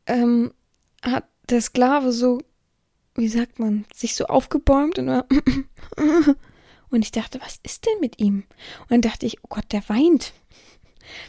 [0.06, 0.52] ähm,
[1.02, 2.38] hat der Sklave so,
[3.14, 5.08] wie sagt man, sich so aufgebäumt und,
[6.90, 8.44] und ich dachte, was ist denn mit ihm?
[8.82, 10.32] Und dann dachte ich, oh Gott, der weint.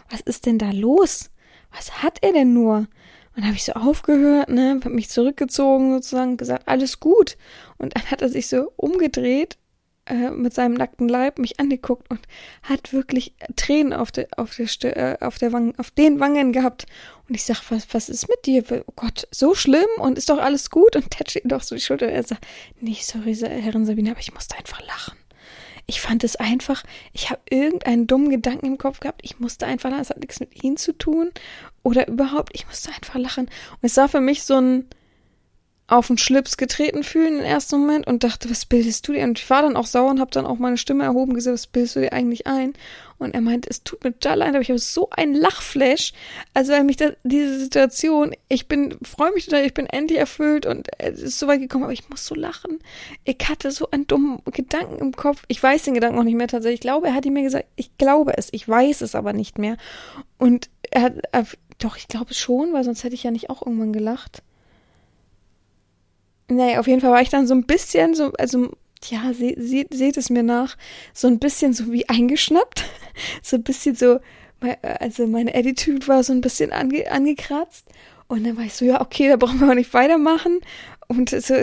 [0.09, 1.31] Was ist denn da los?
[1.71, 2.88] Was hat er denn nur?
[3.36, 7.38] Und habe ich so aufgehört, ne, hab mich zurückgezogen sozusagen, gesagt, alles gut.
[7.78, 9.58] Und dann hat er sich so umgedreht
[10.06, 12.19] äh, mit seinem nackten Leib mich angeguckt und
[12.62, 16.52] hat wirklich Tränen auf der auf der St äh, auf der Wangen, auf den Wangen
[16.52, 16.86] gehabt.
[17.30, 18.63] Und ich sag, was was ist mit dir?
[18.86, 20.96] Oh Gott, so schlimm und ist doch alles gut?
[20.96, 22.08] Und tätscht ihn doch so die Schulter.
[22.08, 22.46] Und er sagt,
[22.82, 25.17] nee, sorry, Herrin Sabine, aber ich musste einfach lachen.
[25.86, 29.22] Ich fand es einfach, ich habe irgendeinen dummen Gedanken im Kopf gehabt.
[29.24, 30.02] Ich musste einfach lachen.
[30.02, 31.32] Es hat nichts mit ihm zu tun.
[31.84, 33.46] Oder überhaupt, ich musste einfach lachen.
[33.46, 34.86] Und es war für mich so ein
[35.88, 39.24] auf den Schlips getreten fühlen im ersten Moment und dachte, was bildest du dir?
[39.24, 41.67] Und ich war dann auch sauer und habe dann auch meine Stimme erhoben gesagt, was
[41.67, 42.74] bildest du dir eigentlich ein?
[43.23, 46.13] Und er meinte, es tut mir total leid, aber ich habe so ein Lachflash.
[46.53, 50.65] Also weil mich das, diese Situation, ich bin, freue mich total, ich bin endlich erfüllt
[50.65, 52.79] und es ist so weit gekommen, aber ich muss so lachen.
[53.23, 55.43] Ich hatte so einen dummen Gedanken im Kopf.
[55.47, 56.79] Ich weiß den Gedanken auch nicht mehr tatsächlich.
[56.79, 59.57] Ich glaube, er hat ihm mir gesagt, ich glaube es, ich weiß es aber nicht
[59.57, 59.77] mehr.
[60.38, 61.13] Und er hat,
[61.79, 64.43] doch, ich glaube schon, weil sonst hätte ich ja nicht auch irgendwann gelacht.
[66.49, 68.71] Nee, auf jeden Fall war ich dann so ein bisschen so, also
[69.05, 70.77] ja, se, se, seht es mir nach,
[71.13, 72.83] so ein bisschen so wie eingeschnappt.
[73.41, 74.19] so ein bisschen so,
[74.81, 77.87] also meine Attitude war so ein bisschen ange, angekratzt.
[78.27, 80.59] Und dann war ich so, ja, okay, da brauchen wir auch nicht weitermachen.
[81.07, 81.53] Und so, so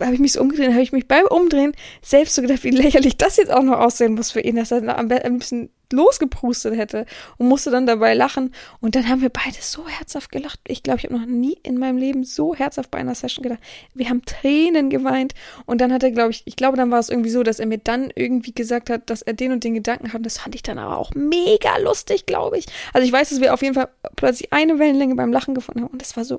[0.00, 3.16] habe ich mich so umgedreht, habe ich mich beim Umdrehen selbst so gedacht, wie lächerlich
[3.16, 7.06] das jetzt auch noch aussehen muss für ihn, dass er ein bisschen losgeprustet hätte
[7.38, 8.54] und musste dann dabei lachen.
[8.80, 10.60] Und dann haben wir beide so herzhaft gelacht.
[10.66, 13.60] Ich glaube, ich habe noch nie in meinem Leben so herzhaft bei einer Session gedacht.
[13.94, 15.34] Wir haben Tränen geweint.
[15.66, 17.66] Und dann hat er, glaube ich, ich glaube, dann war es irgendwie so, dass er
[17.66, 20.24] mir dann irgendwie gesagt hat, dass er den und den Gedanken hat.
[20.24, 22.66] Das fand ich dann aber auch mega lustig, glaube ich.
[22.92, 25.90] Also ich weiß, dass wir auf jeden Fall plötzlich eine Wellenlänge beim Lachen gefunden haben.
[25.92, 26.38] Und das war so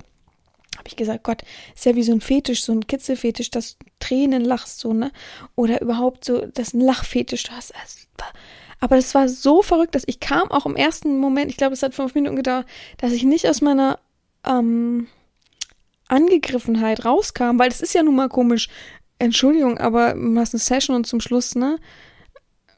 [0.77, 1.43] habe ich gesagt, Gott,
[1.75, 5.11] ist ja wie so ein Fetisch, so ein Kitzelfetisch, dass Tränen lachst, so, ne?
[5.55, 7.73] Oder überhaupt so, dass ein Lachfetisch du hast.
[7.75, 7.99] Also,
[8.83, 11.83] aber das war so verrückt, dass ich kam auch im ersten Moment, ich glaube, es
[11.83, 12.65] hat fünf Minuten gedauert,
[12.97, 13.97] dass ich nicht aus meiner
[14.45, 15.07] ähm,
[16.09, 18.67] Angegriffenheit rauskam, weil das ist ja nun mal komisch.
[19.19, 21.79] Entschuldigung, aber du hast eine Session und zum Schluss, ne,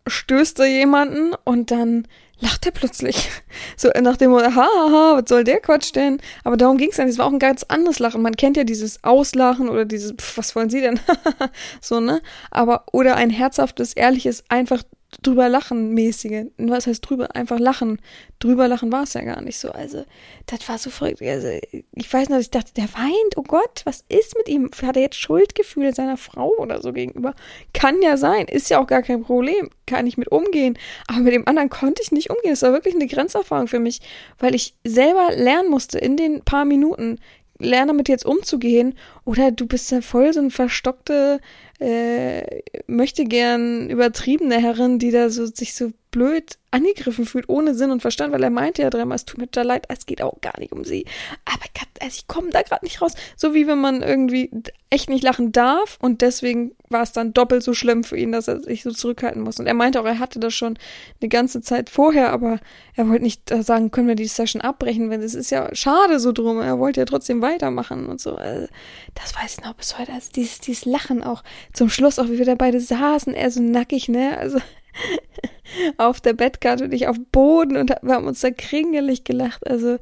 [0.06, 2.08] stößt da jemanden und dann
[2.40, 3.28] lacht er plötzlich.
[3.76, 6.22] So nach dem Motto, haha, was soll der Quatsch denn?
[6.44, 7.08] Aber darum ging es dann.
[7.08, 8.22] Es war auch ein ganz anderes Lachen.
[8.22, 11.00] Man kennt ja dieses Auslachen oder dieses, pf, was wollen Sie denn?
[11.82, 12.22] so, ne?
[12.52, 14.84] Aber, oder ein herzhaftes, ehrliches, einfach
[15.22, 16.46] drüber lachen mäßige.
[16.58, 17.36] Was heißt drüber?
[17.36, 18.02] Einfach lachen.
[18.40, 19.72] Drüber lachen war es ja gar nicht so.
[19.72, 20.04] Also,
[20.46, 21.22] das war so verrückt.
[21.22, 23.38] Also, ich weiß noch, ich dachte, der weint.
[23.38, 24.70] Oh Gott, was ist mit ihm?
[24.82, 27.34] Hat er jetzt Schuldgefühle seiner Frau oder so gegenüber?
[27.74, 28.48] Kann ja sein.
[28.48, 29.70] Ist ja auch gar kein Problem.
[29.86, 30.78] Kann ich mit umgehen.
[31.08, 32.52] Aber mit dem anderen konnte ich nicht umgehen.
[32.52, 34.02] Das war wirklich eine Grenzerfahrung für mich,
[34.40, 37.20] weil ich selber lernen musste in den paar Minuten,
[37.60, 38.96] lerne damit jetzt umzugehen.
[39.24, 41.40] Oder du bist ja voll so ein verstockte
[41.80, 47.92] äh, möchte gern übertriebene Herrin, die da so sich so blöd angegriffen fühlt, ohne Sinn
[47.92, 50.40] und Verstand, weil er meinte ja dreimal, es tut mir da leid, es geht auch
[50.40, 51.06] gar nicht um sie.
[51.44, 51.66] Aber
[52.00, 53.16] also ich komme da gerade nicht raus.
[53.36, 54.50] So wie wenn man irgendwie
[54.90, 58.48] echt nicht lachen darf und deswegen war es dann doppelt so schlimm für ihn, dass
[58.48, 59.60] er sich so zurückhalten muss.
[59.60, 60.78] Und er meinte auch, er hatte das schon
[61.22, 62.60] eine ganze Zeit vorher, aber
[62.96, 66.32] er wollte nicht sagen, können wir die Session abbrechen, wenn es ist ja schade so
[66.32, 66.62] drum.
[66.62, 68.36] Er wollte ja trotzdem weitermachen und so.
[68.36, 68.68] Also,
[69.16, 70.14] das weiß ich noch bis heute.
[70.14, 73.62] Also dieses, dieses Lachen auch zum Schluss, auch wie wir da beide saßen, er so
[73.62, 74.38] nackig, ne?
[74.38, 74.60] Also
[75.98, 79.68] auf der Bettkarte und ich auf Boden und wir haben uns da kringelig gelacht.
[79.68, 79.98] Also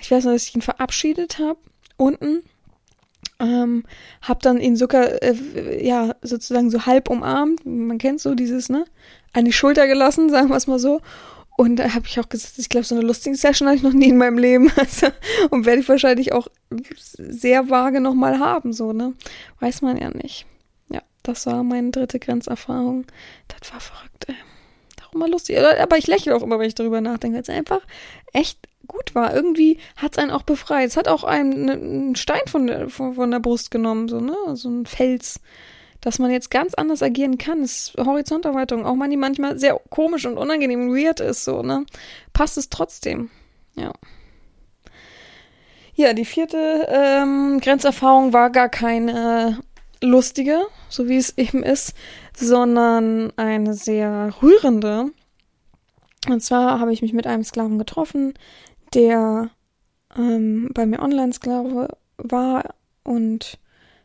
[0.00, 1.58] ich weiß noch, dass ich ihn verabschiedet habe
[1.96, 2.42] unten
[3.40, 3.84] Ähm,
[4.20, 7.64] hab dann ihn sogar, äh, ja, sozusagen so halb umarmt.
[7.66, 8.84] Man kennt so dieses, ne?
[9.32, 11.00] An die Schulter gelassen, sagen wir es mal so.
[11.56, 13.92] Und da habe ich auch gesagt, ich glaube, so eine lustige Session hatte ich noch
[13.92, 14.70] nie in meinem Leben.
[14.76, 15.08] Also,
[15.50, 16.48] und werde ich wahrscheinlich auch
[17.16, 19.14] sehr vage nochmal haben, so, ne?
[19.60, 20.46] Weiß man ja nicht.
[20.88, 23.06] Ja, das war meine dritte Grenzerfahrung.
[23.48, 24.36] Das war verrückt, ey.
[25.12, 25.58] Auch immer lustig.
[25.58, 27.80] Aber ich lächle auch immer, wenn ich darüber nachdenke, weil es einfach
[28.32, 29.34] echt gut war.
[29.34, 30.88] Irgendwie hat es einen auch befreit.
[30.88, 34.20] Es hat auch einen, ne, einen Stein von der, von, von der Brust genommen, so,
[34.20, 34.36] ne?
[34.54, 35.40] So ein Fels
[36.02, 37.62] dass man jetzt ganz anders agieren kann.
[37.62, 41.86] Ist Horizonterweiterung, auch wenn die manchmal sehr komisch und unangenehm und weird ist, so, ne?
[42.32, 43.30] Passt es trotzdem.
[43.76, 43.92] Ja.
[45.94, 49.60] Ja, die vierte ähm, Grenzerfahrung war gar keine
[50.02, 51.94] lustige, so wie es eben ist,
[52.36, 55.10] sondern eine sehr rührende.
[56.28, 58.34] Und zwar habe ich mich mit einem Sklaven getroffen,
[58.94, 59.50] der
[60.16, 63.58] ähm, bei mir Online-Sklave war und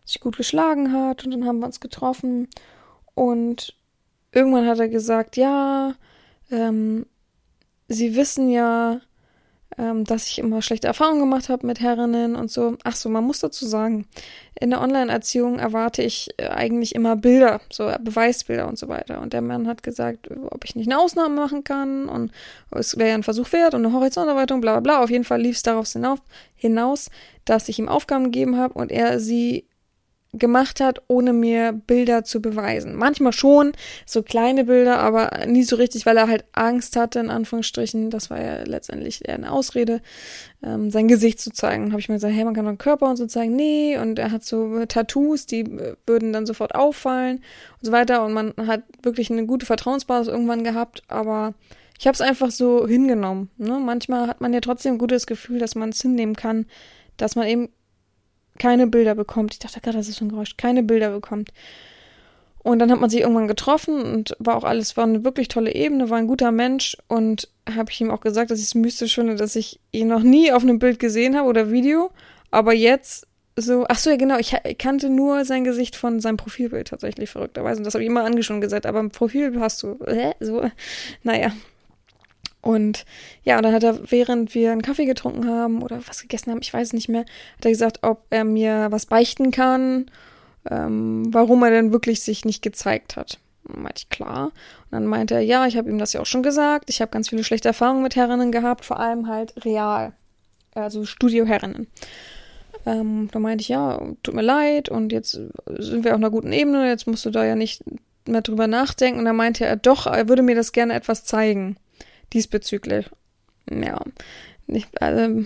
[0.05, 2.47] sich gut geschlagen hat und dann haben wir uns getroffen
[3.13, 3.75] und
[4.31, 5.95] irgendwann hat er gesagt, ja,
[6.49, 7.05] ähm,
[7.87, 9.01] sie wissen ja,
[9.77, 12.77] ähm, dass ich immer schlechte Erfahrungen gemacht habe mit Herrinnen und so.
[12.83, 14.07] Ach so, man muss dazu sagen,
[14.59, 19.21] in der Online-Erziehung erwarte ich äh, eigentlich immer Bilder, so Beweisbilder und so weiter.
[19.21, 22.31] Und der Mann hat gesagt, ob ich nicht eine Ausnahme machen kann und
[22.71, 25.03] es wäre ja ein Versuch wert und eine Horizonterweiterung, bla bla bla.
[25.03, 25.87] Auf jeden Fall lief es darauf
[26.55, 27.09] hinaus,
[27.45, 29.65] dass ich ihm Aufgaben gegeben habe und er sie
[30.33, 32.95] gemacht hat, ohne mir Bilder zu beweisen.
[32.95, 33.71] Manchmal schon,
[34.05, 38.09] so kleine Bilder, aber nie so richtig, weil er halt Angst hatte, in Anführungsstrichen.
[38.09, 40.01] Das war ja letztendlich eher eine Ausrede,
[40.63, 41.85] ähm, sein Gesicht zu zeigen.
[41.85, 43.55] Und habe ich mir gesagt, hey, man kann doch Körper und so zeigen.
[43.55, 45.65] Nee, und er hat so Tattoos, die
[46.05, 48.25] würden dann sofort auffallen und so weiter.
[48.25, 51.53] Und man hat wirklich eine gute Vertrauensbasis irgendwann gehabt, aber
[51.99, 53.49] ich habe es einfach so hingenommen.
[53.57, 53.79] Ne?
[53.79, 56.65] Manchmal hat man ja trotzdem ein gutes Gefühl, dass man es hinnehmen kann,
[57.17, 57.69] dass man eben
[58.57, 59.53] keine Bilder bekommt.
[59.53, 60.57] Ich dachte gerade, das ist ein Geräusch.
[60.57, 61.51] Keine Bilder bekommt.
[62.67, 65.73] Und dann hat man sich irgendwann getroffen und war auch alles, war eine wirklich tolle
[65.73, 69.15] Ebene, war ein guter Mensch und habe ich ihm auch gesagt, dass ich es mystisch
[69.15, 72.11] finde, dass ich ihn noch nie auf einem Bild gesehen habe oder Video,
[72.51, 76.89] aber jetzt so, ach so, ja genau, ich kannte nur sein Gesicht von seinem Profilbild
[76.89, 80.33] tatsächlich verrückterweise und das habe ich immer angeschaut gesagt, aber im Profilbild hast du, hä,
[80.41, 80.69] so,
[81.23, 81.53] naja,
[82.61, 83.05] und
[83.43, 86.61] ja, und dann hat er, während wir einen Kaffee getrunken haben oder was gegessen haben,
[86.61, 90.09] ich weiß es nicht mehr, hat er gesagt, ob er mir was beichten kann,
[90.69, 93.39] ähm, warum er denn wirklich sich nicht gezeigt hat.
[93.63, 94.45] Und meinte ich, klar.
[94.45, 96.89] Und dann meinte er, ja, ich habe ihm das ja auch schon gesagt.
[96.89, 100.13] Ich habe ganz viele schlechte Erfahrungen mit Herrinnen gehabt, vor allem halt real.
[100.73, 101.87] Also Studioherrinnen.
[102.85, 106.53] Ähm, da meinte ich, ja, tut mir leid und jetzt sind wir auf einer guten
[106.53, 107.83] Ebene, jetzt musst du da ja nicht
[108.25, 109.19] mehr drüber nachdenken.
[109.19, 111.77] Und dann meinte er, doch, er würde mir das gerne etwas zeigen
[112.33, 113.09] diesbezüglich.
[113.69, 114.01] Ja,
[114.67, 115.45] nicht, also,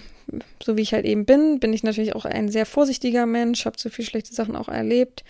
[0.63, 3.77] so wie ich halt eben bin, bin ich natürlich auch ein sehr vorsichtiger Mensch, habe
[3.77, 5.23] zu viel schlechte Sachen auch erlebt,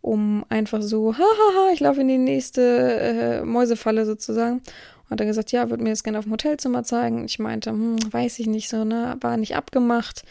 [0.00, 4.58] um einfach so, hahaha, ich laufe in die nächste äh, Mäusefalle sozusagen.
[5.04, 7.24] Und hat er gesagt, ja, würde mir das gerne auf dem Hotelzimmer zeigen.
[7.24, 10.22] Ich meinte, hm, weiß ich nicht so, ne, war nicht abgemacht.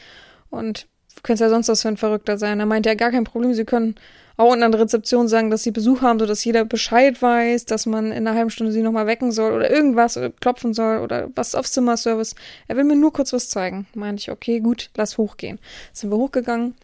[0.50, 0.88] Und
[1.24, 2.60] könnte ja sonst was für ein Verrückter sein.
[2.60, 3.96] Er meinte ja gar kein Problem, sie können
[4.38, 7.88] auch unten an der Rezeption sagen, dass sie Besuch haben, sodass jeder Bescheid weiß, dass
[7.88, 11.30] man in einer halben Stunde sie nochmal wecken soll oder irgendwas oder klopfen soll oder
[11.36, 12.36] was auf Zimmerservice.
[12.68, 13.88] Er will mir nur kurz was zeigen.
[13.96, 15.60] Meinte ich, okay, gut, lass hochgehen.
[15.92, 16.76] Sind wir hochgegangen.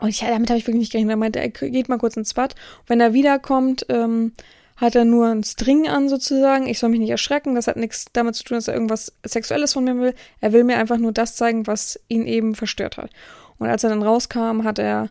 [0.00, 1.12] Und ich, damit habe ich wirklich nicht gerechnet.
[1.12, 2.56] Er meinte, er geht mal kurz ins Bad.
[2.88, 4.32] wenn er wiederkommt, ähm,
[4.76, 6.66] hat er nur einen String an sozusagen.
[6.66, 7.54] Ich soll mich nicht erschrecken.
[7.54, 10.14] Das hat nichts damit zu tun, dass er irgendwas Sexuelles von mir will.
[10.40, 13.10] Er will mir einfach nur das zeigen, was ihn eben verstört hat.
[13.58, 15.10] Und als er dann rauskam, hat er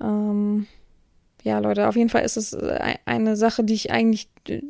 [0.00, 0.66] ähm,
[1.46, 4.60] ja, Leute, auf jeden Fall ist es äh, eine Sache, die ich eigentlich äh,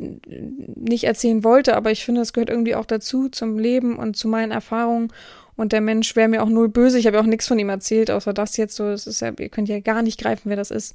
[0.74, 4.28] nicht erzählen wollte, aber ich finde, es gehört irgendwie auch dazu, zum Leben und zu
[4.28, 5.10] meinen Erfahrungen.
[5.56, 6.98] Und der Mensch wäre mir auch null böse.
[6.98, 8.90] Ich habe ja auch nichts von ihm erzählt, außer das jetzt so.
[8.90, 10.94] Das ist ja, ihr könnt ja gar nicht greifen, wer das ist.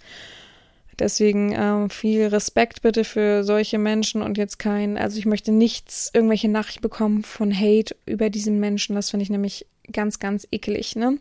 [1.00, 6.12] Deswegen ähm, viel Respekt bitte für solche Menschen und jetzt kein, also ich möchte nichts,
[6.14, 8.96] irgendwelche Nachrichten bekommen von Hate über diesen Menschen.
[8.96, 11.18] Das finde ich nämlich ganz, ganz eklig, ne?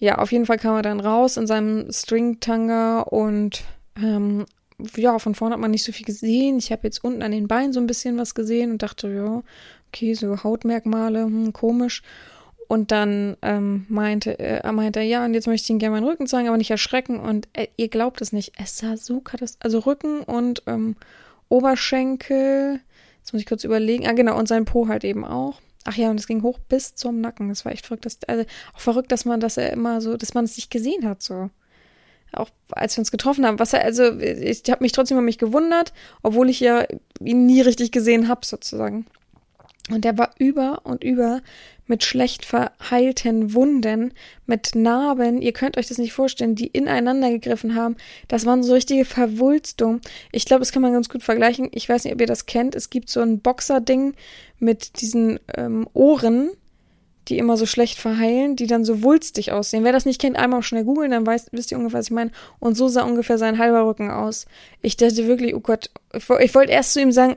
[0.00, 3.64] Ja, auf jeden Fall kam er dann raus in seinem String-Tanga und
[4.02, 4.46] ähm,
[4.96, 6.58] ja, von vorne hat man nicht so viel gesehen.
[6.58, 9.42] Ich habe jetzt unten an den Beinen so ein bisschen was gesehen und dachte, ja,
[9.88, 12.02] okay, so Hautmerkmale, hm, komisch.
[12.66, 16.08] Und dann ähm, meinte, äh, meinte er, ja, und jetzt möchte ich ihm gerne meinen
[16.08, 17.20] Rücken zeigen, aber nicht erschrecken.
[17.20, 20.96] Und äh, ihr glaubt es nicht, es sah so katastrophal, also Rücken und ähm,
[21.50, 22.80] Oberschenkel,
[23.18, 25.60] jetzt muss ich kurz überlegen, ah genau, und sein Po halt eben auch.
[25.84, 27.48] Ach ja, und es ging hoch bis zum Nacken.
[27.48, 28.06] Das war echt verrückt.
[28.06, 31.08] Das, also auch verrückt, dass man das ja immer so, dass man es nicht gesehen
[31.08, 31.50] hat, so.
[32.32, 33.58] Auch als wir uns getroffen haben.
[33.58, 36.86] Was also, ich habe mich trotzdem über mich gewundert, obwohl ich ja
[37.18, 39.06] ihn nie richtig gesehen habe, sozusagen.
[39.90, 41.40] Und der war über und über
[41.90, 44.14] mit schlecht verheilten Wunden,
[44.46, 45.42] mit Narben.
[45.42, 47.96] Ihr könnt euch das nicht vorstellen, die ineinander gegriffen haben.
[48.28, 50.00] Das waren so richtige Verwulstungen.
[50.32, 51.68] Ich glaube, das kann man ganz gut vergleichen.
[51.72, 52.74] Ich weiß nicht, ob ihr das kennt.
[52.74, 54.14] Es gibt so ein Boxer-Ding
[54.60, 56.50] mit diesen ähm, Ohren,
[57.28, 59.82] die immer so schlecht verheilen, die dann so wulstig aussehen.
[59.82, 62.30] Wer das nicht kennt, einmal schnell googeln, dann weiß, wisst ihr ungefähr, was ich meine.
[62.60, 64.46] Und so sah ungefähr sein halber Rücken aus.
[64.80, 67.34] Ich dachte wirklich, oh Gott, ich, ich wollte erst zu ihm sagen,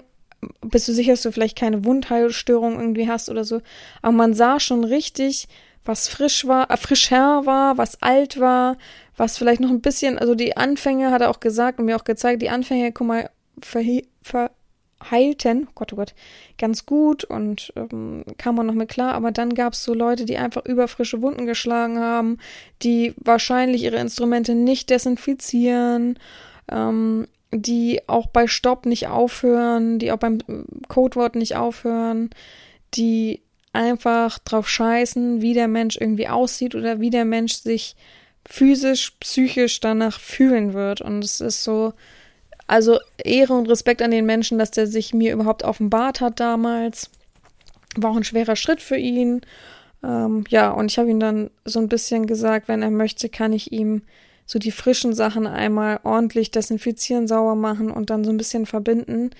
[0.61, 3.61] bist du sicher, dass du vielleicht keine Wundheilstörung irgendwie hast oder so.
[4.01, 5.47] Aber man sah schon richtig,
[5.85, 8.77] was frisch war, äh, frischer war, was alt war,
[9.17, 12.03] was vielleicht noch ein bisschen, also die Anfänge hat er auch gesagt und mir auch
[12.03, 13.29] gezeigt, die Anfänge, guck mal,
[13.61, 16.15] verheilten, oh Gott, oh Gott,
[16.57, 20.25] ganz gut und ähm, kam man noch mit klar, aber dann gab es so Leute,
[20.25, 22.37] die einfach überfrische Wunden geschlagen haben,
[22.81, 26.17] die wahrscheinlich ihre Instrumente nicht desinfizieren,
[26.71, 27.27] ähm,
[27.61, 30.39] die auch bei Stopp nicht aufhören, die auch beim
[30.87, 32.29] Codewort nicht aufhören,
[32.93, 33.41] die
[33.73, 37.95] einfach drauf scheißen, wie der Mensch irgendwie aussieht oder wie der Mensch sich
[38.45, 41.01] physisch, psychisch danach fühlen wird.
[41.01, 41.93] Und es ist so,
[42.67, 47.09] also Ehre und Respekt an den Menschen, dass der sich mir überhaupt offenbart hat damals.
[47.95, 49.41] War auch ein schwerer Schritt für ihn.
[50.03, 53.53] Ähm, ja, und ich habe ihm dann so ein bisschen gesagt, wenn er möchte, kann
[53.53, 54.03] ich ihm
[54.45, 59.31] so die frischen Sachen einmal ordentlich desinfizieren, sauber machen und dann so ein bisschen verbinden.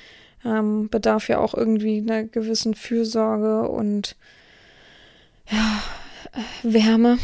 [0.46, 4.16] Ähm, bedarf ja auch irgendwie einer gewissen Fürsorge und
[5.50, 5.82] ja,
[6.64, 7.18] Wärme,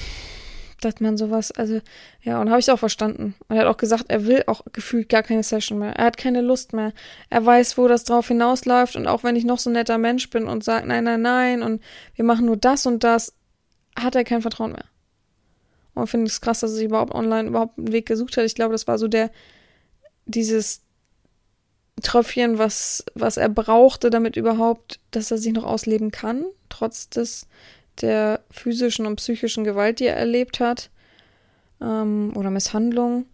[0.81, 1.81] dass man sowas, also
[2.21, 3.35] ja, und habe ich auch verstanden.
[3.47, 5.93] Und er hat auch gesagt, er will auch gefühlt gar keine Session mehr.
[5.95, 6.93] Er hat keine Lust mehr.
[7.29, 10.29] Er weiß, wo das drauf hinausläuft und auch wenn ich noch so ein netter Mensch
[10.29, 11.81] bin und sage, nein, nein, nein und
[12.15, 13.33] wir machen nur das und das,
[13.97, 14.85] hat er kein Vertrauen mehr.
[15.93, 18.45] Und finde es krass, dass er sich überhaupt online überhaupt einen Weg gesucht hat.
[18.45, 19.31] Ich glaube, das war so der,
[20.25, 20.81] dieses
[22.01, 27.47] Tröpfchen, was, was er brauchte, damit überhaupt, dass er sich noch ausleben kann, trotz des,
[28.01, 30.89] der physischen und psychischen Gewalt, die er erlebt hat.
[31.81, 33.25] Ähm, oder Misshandlung.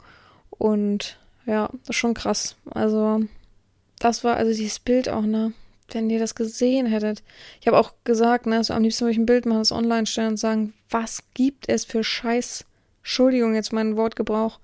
[0.49, 2.55] Und ja, das ist schon krass.
[2.71, 3.21] Also,
[3.99, 5.53] das war, also dieses Bild auch, ne?
[5.89, 7.23] Wenn ihr das gesehen hättet.
[7.61, 10.05] Ich habe auch gesagt, ne, so am liebsten würde ich ein Bild machen, das online
[10.05, 12.65] stellen und sagen, was gibt es für Scheiß,
[12.99, 14.59] Entschuldigung jetzt meinen Wortgebrauch,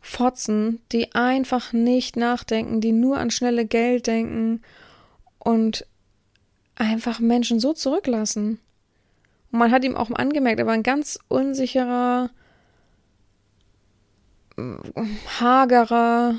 [0.00, 4.60] Fotzen, die einfach nicht nachdenken, die nur an schnelle Geld denken
[5.38, 5.86] und
[6.74, 8.58] einfach Menschen so zurücklassen.
[9.50, 12.28] Und man hat ihm auch angemerkt, er war ein ganz unsicherer,
[15.40, 16.38] hagerer,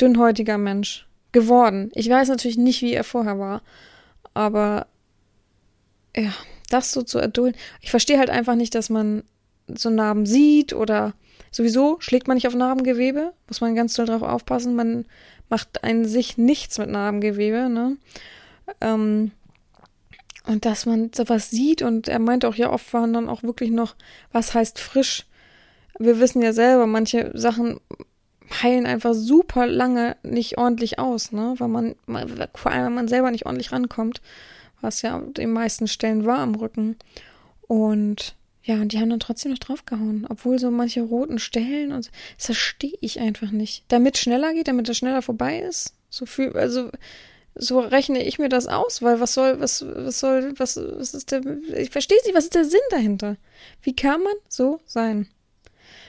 [0.00, 1.90] dünnhäutiger Mensch geworden.
[1.94, 3.62] Ich weiß natürlich nicht, wie er vorher war,
[4.34, 4.86] aber
[6.16, 6.32] ja,
[6.70, 7.58] das so zu erdulden.
[7.80, 9.22] Ich verstehe halt einfach nicht, dass man
[9.66, 11.14] so Narben sieht oder
[11.50, 14.74] sowieso schlägt man nicht auf Narbengewebe, muss man ganz doll drauf aufpassen.
[14.74, 15.04] Man
[15.48, 17.96] macht einen sich nichts mit Narbengewebe, ne?
[18.80, 19.32] Ähm,
[20.46, 23.70] und dass man sowas sieht und er meint auch ja oft waren dann auch wirklich
[23.70, 23.96] noch,
[24.32, 25.26] was heißt frisch.
[25.98, 27.80] Wir wissen ja selber, manche Sachen
[28.62, 31.54] heilen einfach super lange nicht ordentlich aus, ne?
[31.58, 31.94] Weil man,
[32.54, 34.20] vor allem, wenn man selber nicht ordentlich rankommt,
[34.80, 36.96] was ja den meisten Stellen war am Rücken.
[37.66, 42.04] Und ja, und die haben dann trotzdem noch draufgehauen, obwohl so manche roten Stellen und
[42.04, 43.84] so, das verstehe ich einfach nicht.
[43.88, 46.90] Damit schneller geht, damit das schneller vorbei ist, so viel, also
[47.54, 51.32] so rechne ich mir das aus, weil was soll, was, was soll, was, was ist
[51.32, 51.42] der,
[51.76, 53.36] ich verstehe sie, was ist der Sinn dahinter?
[53.82, 55.28] Wie kann man so sein?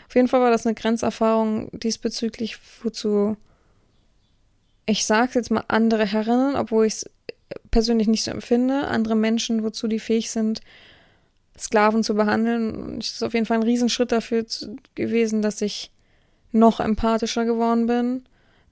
[0.09, 3.37] Auf jeden Fall war das eine Grenzerfahrung diesbezüglich, wozu
[4.87, 7.09] ich sage jetzt mal andere Herrinnen, obwohl ich es
[7.69, 10.61] persönlich nicht so empfinde, andere Menschen, wozu die fähig sind,
[11.55, 12.97] Sklaven zu behandeln.
[12.97, 14.47] Es ist auf jeden Fall ein Riesenschritt dafür
[14.95, 15.91] gewesen, dass ich
[16.51, 18.23] noch empathischer geworden bin,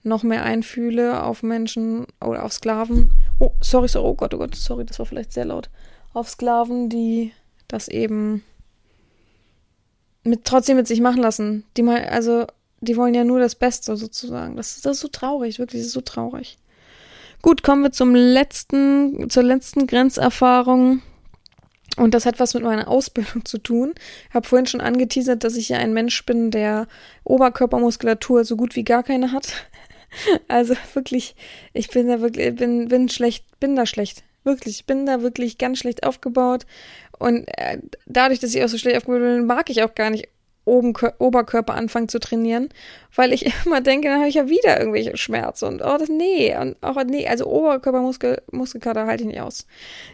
[0.01, 3.11] noch mehr einfühle auf Menschen oder auf Sklaven.
[3.37, 5.69] Oh, sorry, sorry, oh Gott, oh Gott, sorry, das war vielleicht sehr laut.
[6.13, 7.31] Auf Sklaven, die
[7.67, 8.43] das eben
[10.27, 11.63] mit trotzdem mit sich machen lassen.
[11.75, 12.45] Die mal, also,
[12.81, 14.55] die wollen ja nur das Beste sozusagen.
[14.55, 16.57] Das, das ist so traurig, wirklich, das ist so traurig.
[17.41, 21.01] Gut, kommen wir zum letzten, zur letzten Grenzerfahrung.
[21.97, 23.95] Und das hat was mit meiner Ausbildung zu tun.
[24.29, 26.87] Ich habe vorhin schon angeteasert, dass ich ja ein Mensch bin, der
[27.23, 29.53] Oberkörpermuskulatur so gut wie gar keine hat.
[30.47, 31.35] Also wirklich,
[31.73, 34.23] ich bin da wirklich, bin, bin schlecht, bin da schlecht.
[34.47, 36.65] Wirklich, ich bin da wirklich ganz schlecht aufgebaut.
[37.19, 40.29] Und äh, dadurch, dass ich auch so schlecht aufgebaut bin, mag ich auch gar nicht
[40.67, 42.69] oben, Oberkörper anfangen zu trainieren,
[43.15, 46.55] weil ich immer denke, dann habe ich ja wieder irgendwelche Schmerzen und oh, das nee
[46.57, 49.65] und auch nee, also Oberkörpermuskel halte ich nicht aus.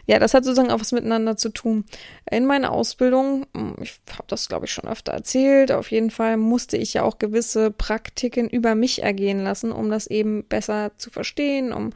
[0.06, 1.84] Ja, das hat sozusagen auch was miteinander zu tun.
[2.30, 6.36] In meiner Ausbildung, hm, ich habe das glaube ich schon öfter erzählt, auf jeden Fall
[6.36, 11.10] musste ich ja auch gewisse Praktiken über mich ergehen lassen, um das eben besser zu
[11.10, 11.90] verstehen, um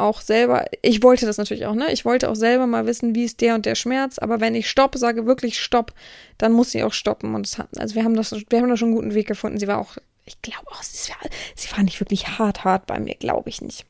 [0.00, 1.92] auch selber, ich wollte das natürlich auch, ne?
[1.92, 4.68] Ich wollte auch selber mal wissen, wie ist der und der Schmerz, aber wenn ich
[4.68, 5.92] Stopp sage, wirklich Stopp,
[6.38, 7.34] dann muss sie auch stoppen.
[7.34, 9.58] Und hat, also wir haben das, wir haben da schon einen guten Weg gefunden.
[9.58, 12.98] Sie war auch, ich glaube auch, sie war, sie war nicht wirklich hart, hart bei
[12.98, 13.86] mir, glaube ich nicht.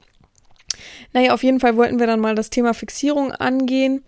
[1.12, 4.04] Naja, auf jeden Fall wollten wir dann mal das Thema Fixierung angehen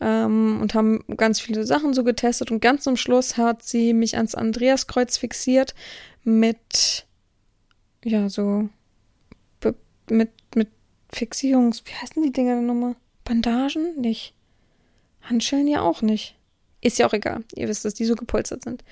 [0.00, 2.50] ähm, und haben ganz viele Sachen so getestet.
[2.50, 5.74] Und ganz zum Schluss hat sie mich ans Andreaskreuz fixiert
[6.22, 7.06] mit,
[8.04, 8.68] ja, so,
[9.62, 9.76] mit,
[10.10, 10.30] mit
[11.14, 12.96] Fixierungs, wie heißen die Dinger denn nochmal?
[13.24, 14.00] Bandagen?
[14.00, 14.34] Nicht.
[15.22, 16.36] Handschellen ja auch nicht.
[16.80, 17.44] Ist ja auch egal.
[17.54, 18.84] Ihr wisst, dass die so gepolstert sind.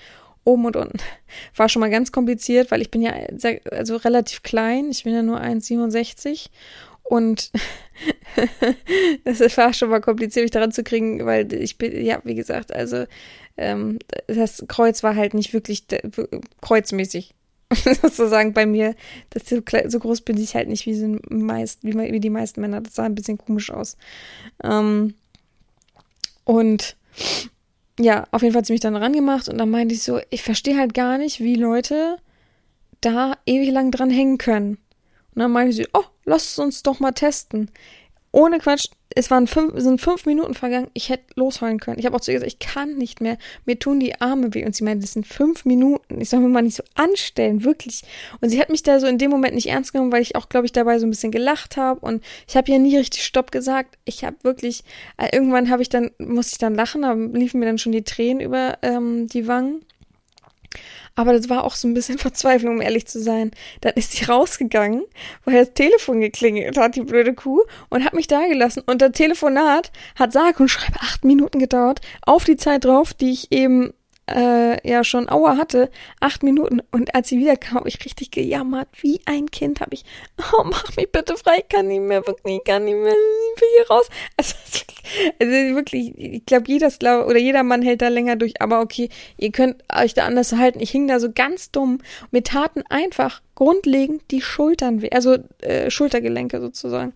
[0.44, 0.98] Oben und unten.
[1.56, 4.90] War schon mal ganz kompliziert, weil ich bin ja sehr, also relativ klein.
[4.90, 6.48] Ich bin ja nur 1,67
[7.02, 7.50] und
[9.24, 12.72] das war schon mal kompliziert, mich daran zu kriegen, weil ich bin, ja, wie gesagt,
[12.72, 13.04] also
[13.56, 13.98] ähm,
[14.28, 15.84] das Kreuz war halt nicht wirklich
[16.62, 17.34] kreuzmäßig.
[18.02, 18.94] sozusagen bei mir,
[19.30, 22.60] das so, so, groß bin ich halt nicht wie, so meist, wie, wie, die meisten
[22.60, 22.80] Männer.
[22.80, 23.96] Das sah ein bisschen komisch aus.
[24.62, 25.14] Ähm,
[26.44, 26.96] und
[27.98, 30.42] ja, auf jeden Fall hat sie mich dann rangemacht und dann meinte ich so, ich
[30.42, 32.16] verstehe halt gar nicht, wie Leute
[33.00, 34.78] da ewig lang dran hängen können.
[35.34, 37.70] Und dann meinte sie, oh, lass uns doch mal testen.
[38.32, 38.86] Ohne Quatsch,
[39.16, 41.98] es waren fünf, sind fünf Minuten vergangen, ich hätte losheulen können.
[41.98, 44.64] Ich habe auch zu ihr gesagt, ich kann nicht mehr, mir tun die Arme weh.
[44.64, 48.02] Und sie meinte, das sind fünf Minuten, ich soll mir mal nicht so anstellen, wirklich.
[48.40, 50.48] Und sie hat mich da so in dem Moment nicht ernst genommen, weil ich auch,
[50.48, 52.00] glaube ich, dabei so ein bisschen gelacht habe.
[52.00, 53.98] Und ich habe ja nie richtig Stopp gesagt.
[54.04, 54.84] Ich habe wirklich,
[55.18, 58.04] äh, irgendwann habe ich dann, musste ich dann lachen, da liefen mir dann schon die
[58.04, 59.84] Tränen über ähm, die Wangen.
[61.14, 63.50] Aber das war auch so ein bisschen Verzweiflung, um ehrlich zu sein.
[63.80, 65.04] Dann ist sie rausgegangen,
[65.44, 68.82] weil das Telefon geklingelt hat, die blöde Kuh, und hat mich da gelassen.
[68.86, 73.32] Und das Telefonat hat sage und schreibe acht Minuten gedauert, auf die Zeit drauf, die
[73.32, 73.92] ich eben
[74.30, 76.80] äh, ja schon Aua hatte, acht Minuten.
[76.90, 80.04] Und als sie wiederkam, habe ich richtig gejammert, wie ein Kind, habe ich,
[80.38, 83.60] oh, mach mich bitte frei, ich kann nicht mehr, wirklich, ich kann nicht mehr, ich
[83.60, 84.08] will hier raus.
[84.36, 84.54] Also,
[85.40, 89.08] also wirklich, ich glaube, jeder Sklave oder jeder Mann hält da länger durch, aber okay,
[89.36, 90.80] ihr könnt euch da anders halten.
[90.80, 91.98] Ich hing da so ganz dumm.
[92.30, 97.12] Mir taten einfach grundlegend die Schultern weh, also äh, Schultergelenke sozusagen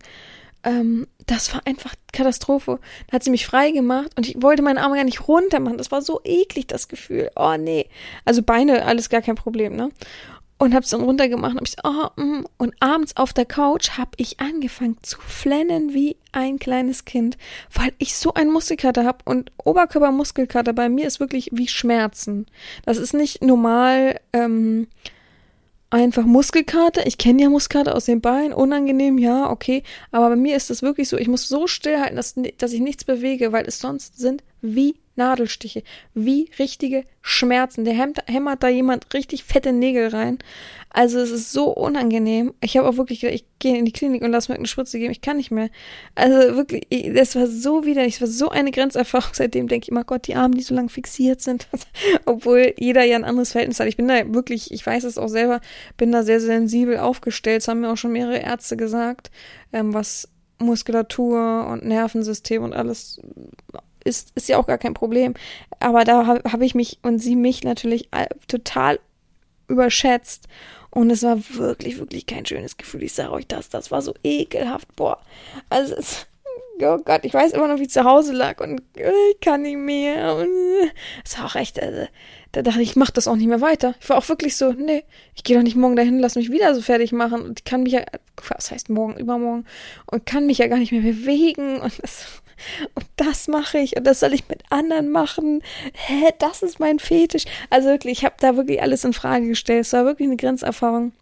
[0.67, 2.79] ähm, das war einfach Katastrophe.
[3.07, 5.77] Da hat sie mich frei gemacht und ich wollte meinen Arm gar nicht runter machen.
[5.77, 7.31] Das war so eklig, das Gefühl.
[7.37, 7.87] Oh nee.
[8.25, 9.89] Also Beine, alles gar kein Problem, ne?
[10.59, 12.45] Und hab's dann runtergemacht und hab ich so, oh, mm.
[12.57, 17.37] und abends auf der Couch hab ich angefangen zu flennen wie ein kleines Kind,
[17.71, 22.47] weil ich so einen Muskelkater hab und Oberkörpermuskelkater bei mir ist wirklich wie Schmerzen.
[22.85, 24.87] Das ist nicht normal, ähm,
[25.89, 27.05] einfach Muskelkater.
[27.07, 29.83] Ich kenne ja Muskelkater aus den Beinen, unangenehm, ja, okay.
[30.11, 33.05] Aber bei mir ist das wirklich so, ich muss so stillhalten, dass, dass ich nichts
[33.05, 35.83] bewege, weil es sonst sind wie Nadelstiche,
[36.13, 37.85] wie richtige Schmerzen.
[37.85, 40.39] Der hämmert da jemand richtig fette Nägel rein.
[40.89, 42.53] Also es ist so unangenehm.
[42.61, 44.97] Ich habe auch wirklich gedacht, ich gehe in die Klinik und lass mir eine Spritze
[44.99, 45.11] geben.
[45.11, 45.69] Ich kann nicht mehr.
[46.15, 48.15] Also wirklich, das war so widerlich.
[48.15, 49.29] Es war so eine Grenzerfahrung.
[49.33, 51.67] Seitdem denke ich immer, Gott, die Arme, die so lang fixiert sind.
[52.25, 53.87] Obwohl jeder ja ein anderes Verhältnis hat.
[53.87, 55.61] Ich bin da wirklich, ich weiß es auch selber,
[55.97, 57.61] bin da sehr, sehr sensibel aufgestellt.
[57.61, 59.29] Das haben mir auch schon mehrere Ärzte gesagt,
[59.73, 60.29] ähm, was
[60.59, 63.21] Muskulatur und Nervensystem und alles
[64.03, 65.35] ist, ist ja auch gar kein Problem.
[65.79, 68.09] Aber da habe hab ich mich und sie mich natürlich
[68.47, 68.99] total
[69.67, 70.47] überschätzt.
[70.97, 73.03] Und es war wirklich, wirklich kein schönes Gefühl.
[73.03, 74.95] Ich sage euch das, das war so ekelhaft.
[74.95, 75.21] Boah.
[75.69, 76.25] Also es,
[76.81, 79.61] oh Gott, ich weiß immer noch, wie ich zu Hause lag und äh, ich kann
[79.61, 80.35] nicht mehr.
[80.37, 80.49] Und
[81.23, 82.07] es war auch echt, also,
[82.51, 83.93] da dachte ich, ich mach das auch nicht mehr weiter.
[84.01, 85.03] Ich war auch wirklich so, nee,
[85.35, 87.43] ich gehe doch nicht morgen dahin, lass mich wieder so fertig machen.
[87.43, 88.01] Und ich kann mich ja,
[88.49, 89.65] was heißt morgen, übermorgen,
[90.07, 91.79] und kann mich ja gar nicht mehr bewegen.
[91.79, 92.41] Und das
[92.95, 95.61] und das mache ich und das soll ich mit anderen machen.
[95.93, 97.45] Hä, das ist mein Fetisch.
[97.69, 99.81] Also wirklich, ich habe da wirklich alles in Frage gestellt.
[99.81, 101.13] Es war wirklich eine Grenzerfahrung.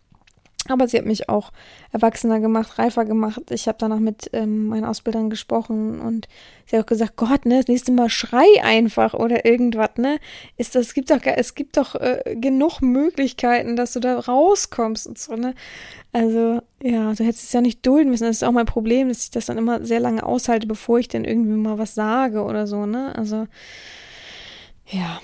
[0.68, 1.52] Aber sie hat mich auch
[1.92, 3.52] erwachsener gemacht, reifer gemacht.
[3.52, 6.28] Ich habe danach mit ähm, meinen Ausbildern gesprochen und
[6.66, 10.18] sie hat auch gesagt, Gott, ne, das nächste Mal schrei einfach oder irgendwas, ne?
[10.58, 15.06] Ist das, es gibt doch, es gibt doch äh, genug Möglichkeiten, dass du da rauskommst
[15.06, 15.54] und so, ne?
[16.12, 18.24] Also, ja, du hättest es ja nicht dulden müssen.
[18.24, 21.10] Das ist auch mein Problem, dass ich das dann immer sehr lange aushalte, bevor ich
[21.10, 23.14] dann irgendwie mal was sage oder so, ne?
[23.16, 23.48] Also,
[24.88, 25.20] ja.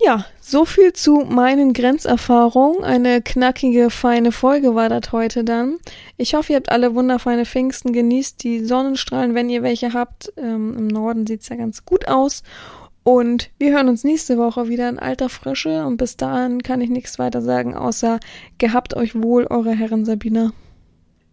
[0.00, 2.84] Ja, so viel zu meinen Grenzerfahrungen.
[2.84, 5.78] Eine knackige, feine Folge war das heute dann.
[6.16, 10.32] Ich hoffe, ihr habt alle wunderfeine Pfingsten, genießt die Sonnenstrahlen, wenn ihr welche habt.
[10.36, 12.42] Ähm, Im Norden sieht's ja ganz gut aus.
[13.04, 15.84] Und wir hören uns nächste Woche wieder in alter Frische.
[15.84, 18.20] Und bis dahin kann ich nichts weiter sagen, außer
[18.58, 20.52] gehabt euch wohl, eure Herren Sabina.